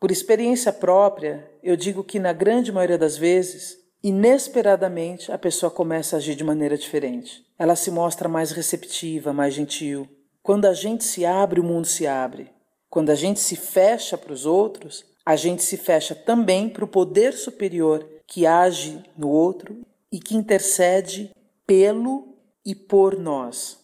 Por 0.00 0.10
experiência 0.10 0.72
própria, 0.72 1.50
eu 1.62 1.76
digo 1.76 2.02
que 2.02 2.18
na 2.18 2.32
grande 2.32 2.72
maioria 2.72 2.96
das 2.96 3.16
vezes, 3.16 3.76
inesperadamente, 4.02 5.30
a 5.30 5.38
pessoa 5.38 5.70
começa 5.70 6.16
a 6.16 6.18
agir 6.18 6.34
de 6.34 6.44
maneira 6.44 6.76
diferente. 6.76 7.44
Ela 7.58 7.76
se 7.76 7.90
mostra 7.90 8.28
mais 8.28 8.50
receptiva, 8.50 9.32
mais 9.32 9.54
gentil. 9.54 10.08
Quando 10.42 10.66
a 10.66 10.74
gente 10.74 11.04
se 11.04 11.24
abre, 11.24 11.60
o 11.60 11.64
mundo 11.64 11.86
se 11.86 12.06
abre. 12.06 12.50
Quando 12.90 13.10
a 13.10 13.14
gente 13.14 13.40
se 13.40 13.56
fecha 13.56 14.18
para 14.18 14.32
os 14.32 14.44
outros, 14.44 15.04
a 15.24 15.36
gente 15.36 15.62
se 15.62 15.76
fecha 15.76 16.14
também 16.14 16.68
para 16.68 16.84
o 16.84 16.88
poder 16.88 17.32
superior 17.32 18.06
que 18.26 18.46
age 18.46 19.02
no 19.16 19.28
outro 19.28 19.82
e 20.10 20.18
que 20.18 20.36
intercede 20.36 21.30
pelo 21.66 22.36
e 22.64 22.74
por 22.74 23.18
nós. 23.18 23.78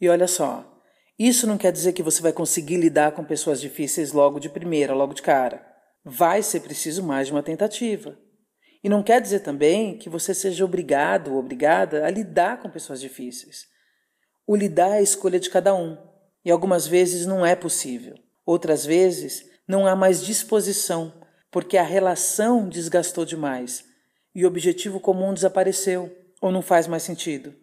E 0.00 0.08
olha 0.08 0.28
só, 0.28 0.64
isso 1.18 1.46
não 1.46 1.58
quer 1.58 1.72
dizer 1.72 1.92
que 1.92 2.02
você 2.02 2.22
vai 2.22 2.32
conseguir 2.32 2.76
lidar 2.76 3.12
com 3.12 3.24
pessoas 3.24 3.60
difíceis 3.60 4.12
logo 4.12 4.38
de 4.38 4.48
primeira, 4.48 4.94
logo 4.94 5.14
de 5.14 5.22
cara. 5.22 5.66
Vai 6.04 6.42
ser 6.42 6.60
preciso 6.60 7.02
mais 7.02 7.26
de 7.26 7.32
uma 7.32 7.42
tentativa. 7.42 8.16
E 8.82 8.88
não 8.88 9.02
quer 9.02 9.20
dizer 9.20 9.40
também 9.40 9.98
que 9.98 10.08
você 10.08 10.34
seja 10.34 10.64
obrigado 10.64 11.32
ou 11.32 11.38
obrigada 11.38 12.06
a 12.06 12.10
lidar 12.10 12.60
com 12.60 12.70
pessoas 12.70 13.00
difíceis. 13.00 13.66
O 14.46 14.54
lidar 14.54 14.90
é 14.90 14.98
a 14.98 15.02
escolha 15.02 15.40
de 15.40 15.50
cada 15.50 15.74
um, 15.74 15.96
e 16.44 16.50
algumas 16.50 16.86
vezes 16.86 17.26
não 17.26 17.44
é 17.44 17.54
possível. 17.54 18.14
Outras 18.46 18.86
vezes 18.86 19.44
não 19.66 19.86
há 19.86 19.94
mais 19.94 20.24
disposição, 20.24 21.12
porque 21.50 21.76
a 21.76 21.82
relação 21.82 22.68
desgastou 22.68 23.24
demais 23.24 23.84
e 24.34 24.44
o 24.44 24.48
objetivo 24.48 25.00
comum 25.00 25.34
desapareceu 25.34 26.16
ou 26.40 26.52
não 26.52 26.62
faz 26.62 26.86
mais 26.86 27.02
sentido. 27.02 27.54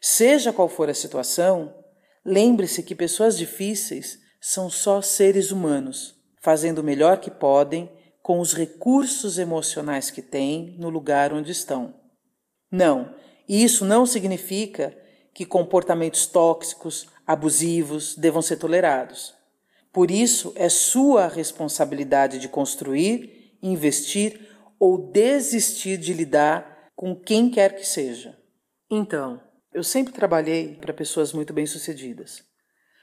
Seja 0.00 0.52
qual 0.52 0.68
for 0.68 0.90
a 0.90 0.94
situação, 0.94 1.74
Lembre-se 2.24 2.82
que 2.82 2.94
pessoas 2.94 3.36
difíceis 3.36 4.18
são 4.40 4.70
só 4.70 5.02
seres 5.02 5.50
humanos, 5.50 6.14
fazendo 6.40 6.78
o 6.78 6.84
melhor 6.84 7.18
que 7.18 7.30
podem 7.30 7.90
com 8.24 8.40
os 8.40 8.54
recursos 8.54 9.36
emocionais 9.36 10.10
que 10.10 10.22
têm 10.22 10.74
no 10.78 10.88
lugar 10.88 11.30
onde 11.34 11.52
estão. 11.52 11.94
Não, 12.72 13.14
isso 13.46 13.84
não 13.84 14.06
significa 14.06 14.96
que 15.34 15.44
comportamentos 15.44 16.24
tóxicos, 16.24 17.06
abusivos 17.26 18.16
devam 18.16 18.40
ser 18.40 18.56
tolerados. 18.56 19.34
Por 19.92 20.10
isso, 20.10 20.54
é 20.56 20.70
sua 20.70 21.28
responsabilidade 21.28 22.38
de 22.38 22.48
construir, 22.48 23.58
investir 23.62 24.40
ou 24.80 24.96
desistir 25.12 25.98
de 25.98 26.14
lidar 26.14 26.92
com 26.96 27.14
quem 27.14 27.50
quer 27.50 27.76
que 27.76 27.86
seja. 27.86 28.38
Então, 28.90 29.38
eu 29.70 29.84
sempre 29.84 30.14
trabalhei 30.14 30.76
para 30.76 30.94
pessoas 30.94 31.34
muito 31.34 31.52
bem-sucedidas. 31.52 32.42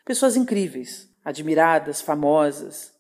Pessoas 0.03 0.35
incríveis, 0.35 1.07
admiradas, 1.23 2.01
famosas, 2.01 2.90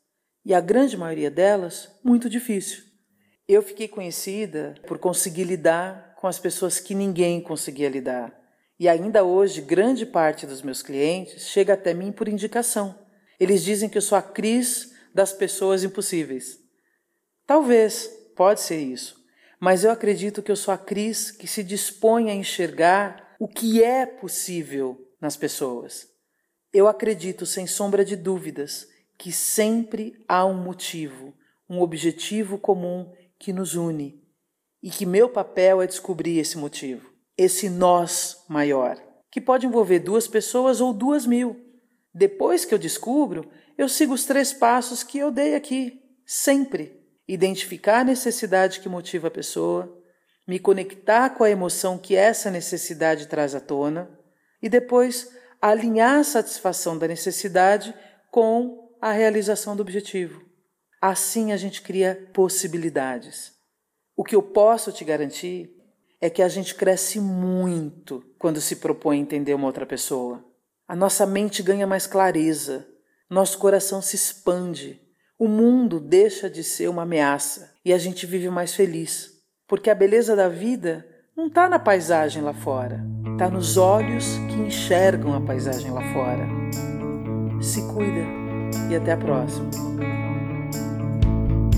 e 0.45 0.53
a 0.53 0.59
grande 0.59 0.97
maioria 0.97 1.29
delas 1.29 1.89
muito 2.03 2.29
difícil. 2.29 2.83
Eu 3.47 3.61
fiquei 3.61 3.87
conhecida 3.87 4.75
por 4.87 4.97
conseguir 4.97 5.43
lidar 5.43 6.15
com 6.15 6.27
as 6.27 6.39
pessoas 6.39 6.79
que 6.79 6.95
ninguém 6.95 7.41
conseguia 7.41 7.89
lidar. 7.89 8.33
E 8.79 8.87
ainda 8.87 9.23
hoje, 9.23 9.61
grande 9.61 10.05
parte 10.05 10.45
dos 10.45 10.61
meus 10.61 10.81
clientes 10.81 11.47
chega 11.47 11.73
até 11.73 11.93
mim 11.93 12.11
por 12.11 12.27
indicação. 12.27 12.97
Eles 13.39 13.63
dizem 13.63 13.89
que 13.89 13.97
eu 13.97 14.01
sou 14.01 14.17
a 14.17 14.21
Cris 14.21 14.91
das 15.13 15.33
pessoas 15.33 15.83
impossíveis. 15.83 16.59
Talvez, 17.45 18.07
pode 18.35 18.61
ser 18.61 18.79
isso, 18.79 19.15
mas 19.59 19.83
eu 19.83 19.91
acredito 19.91 20.41
que 20.41 20.51
eu 20.51 20.55
sou 20.55 20.73
a 20.73 20.77
Cris 20.77 21.29
que 21.29 21.47
se 21.47 21.63
dispõe 21.63 22.31
a 22.31 22.33
enxergar 22.33 23.35
o 23.39 23.47
que 23.47 23.83
é 23.83 24.05
possível 24.05 25.07
nas 25.19 25.35
pessoas. 25.35 26.07
Eu 26.73 26.87
acredito, 26.87 27.45
sem 27.45 27.67
sombra 27.67 28.05
de 28.05 28.15
dúvidas, 28.15 28.87
que 29.21 29.31
sempre 29.31 30.15
há 30.27 30.43
um 30.47 30.63
motivo, 30.63 31.31
um 31.69 31.79
objetivo 31.79 32.57
comum 32.57 33.13
que 33.37 33.53
nos 33.53 33.75
une 33.75 34.19
e 34.81 34.89
que 34.89 35.05
meu 35.05 35.29
papel 35.29 35.79
é 35.79 35.85
descobrir 35.85 36.39
esse 36.39 36.57
motivo, 36.57 37.07
esse 37.37 37.69
nós 37.69 38.43
maior, 38.49 38.97
que 39.29 39.39
pode 39.39 39.67
envolver 39.67 39.99
duas 39.99 40.27
pessoas 40.27 40.81
ou 40.81 40.91
duas 40.91 41.27
mil. 41.27 41.55
Depois 42.11 42.65
que 42.65 42.73
eu 42.73 42.79
descubro, 42.79 43.47
eu 43.77 43.87
sigo 43.87 44.11
os 44.11 44.25
três 44.25 44.53
passos 44.53 45.03
que 45.03 45.19
eu 45.19 45.29
dei 45.29 45.53
aqui, 45.53 46.01
sempre. 46.25 46.99
Identificar 47.27 47.99
a 47.99 48.05
necessidade 48.05 48.79
que 48.79 48.89
motiva 48.89 49.27
a 49.27 49.31
pessoa, 49.31 50.01
me 50.47 50.57
conectar 50.57 51.29
com 51.29 51.43
a 51.43 51.49
emoção 51.51 51.95
que 51.95 52.15
essa 52.15 52.49
necessidade 52.49 53.27
traz 53.27 53.53
à 53.53 53.59
tona 53.59 54.09
e 54.63 54.67
depois 54.67 55.31
alinhar 55.61 56.21
a 56.21 56.23
satisfação 56.23 56.97
da 56.97 57.07
necessidade 57.07 57.93
com 58.31 58.80
a 59.01 59.11
realização 59.11 59.75
do 59.75 59.81
objetivo. 59.81 60.41
Assim 61.01 61.51
a 61.51 61.57
gente 61.57 61.81
cria 61.81 62.29
possibilidades. 62.31 63.51
O 64.15 64.23
que 64.23 64.35
eu 64.35 64.43
posso 64.43 64.91
te 64.91 65.03
garantir 65.03 65.75
é 66.21 66.29
que 66.29 66.43
a 66.43 66.47
gente 66.47 66.75
cresce 66.75 67.19
muito 67.19 68.23
quando 68.37 68.61
se 68.61 68.75
propõe 68.75 69.19
entender 69.19 69.55
uma 69.55 69.65
outra 69.65 69.85
pessoa. 69.85 70.45
A 70.87 70.95
nossa 70.95 71.25
mente 71.25 71.63
ganha 71.63 71.87
mais 71.87 72.05
clareza, 72.05 72.87
nosso 73.29 73.57
coração 73.57 74.01
se 74.01 74.15
expande, 74.15 75.01
o 75.39 75.47
mundo 75.47 75.99
deixa 75.99 76.49
de 76.49 76.63
ser 76.63 76.87
uma 76.87 77.01
ameaça 77.01 77.73
e 77.83 77.91
a 77.91 77.97
gente 77.97 78.27
vive 78.27 78.49
mais 78.49 78.75
feliz 78.75 79.41
porque 79.71 79.89
a 79.89 79.95
beleza 79.95 80.35
da 80.35 80.49
vida 80.49 81.07
não 81.33 81.47
está 81.47 81.69
na 81.69 81.79
paisagem 81.79 82.41
lá 82.41 82.53
fora, 82.53 83.01
está 83.31 83.49
nos 83.49 83.77
olhos 83.77 84.37
que 84.49 84.55
enxergam 84.55 85.33
a 85.33 85.39
paisagem 85.39 85.89
lá 85.91 86.01
fora. 86.11 86.45
Se 87.61 87.81
cuida 87.87 88.40
e 88.89 88.95
até 88.95 89.13
a 89.13 89.17
próxima. 89.17 89.69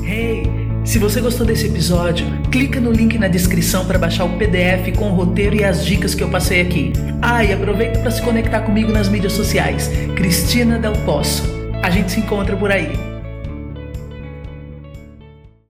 Hey, 0.06 0.44
se 0.84 1.00
você 1.00 1.22
gostou 1.22 1.46
desse 1.46 1.68
episódio, 1.68 2.28
clica 2.52 2.80
no 2.80 2.92
link 2.92 3.18
na 3.18 3.28
descrição 3.28 3.86
para 3.86 3.98
baixar 3.98 4.26
o 4.26 4.38
PDF 4.38 4.96
com 4.98 5.12
o 5.12 5.16
roteiro 5.16 5.56
e 5.56 5.64
as 5.64 5.86
dicas 5.86 6.14
que 6.14 6.22
eu 6.22 6.30
passei 6.30 6.62
aqui. 6.62 6.92
Ah, 7.22 7.44
e 7.44 7.54
aproveita 7.54 8.00
para 8.00 8.12
se 8.12 8.22
conectar 8.22 8.62
comigo 8.62 8.92
nas 8.92 9.08
mídias 9.08 9.34
sociais. 9.34 9.90
Cristina 10.16 10.78
Del 10.78 10.94
Poço. 11.06 11.44
A 11.82 11.90
gente 11.90 12.12
se 12.12 12.20
encontra 12.20 12.56
por 12.56 12.72
aí. 12.72 13.13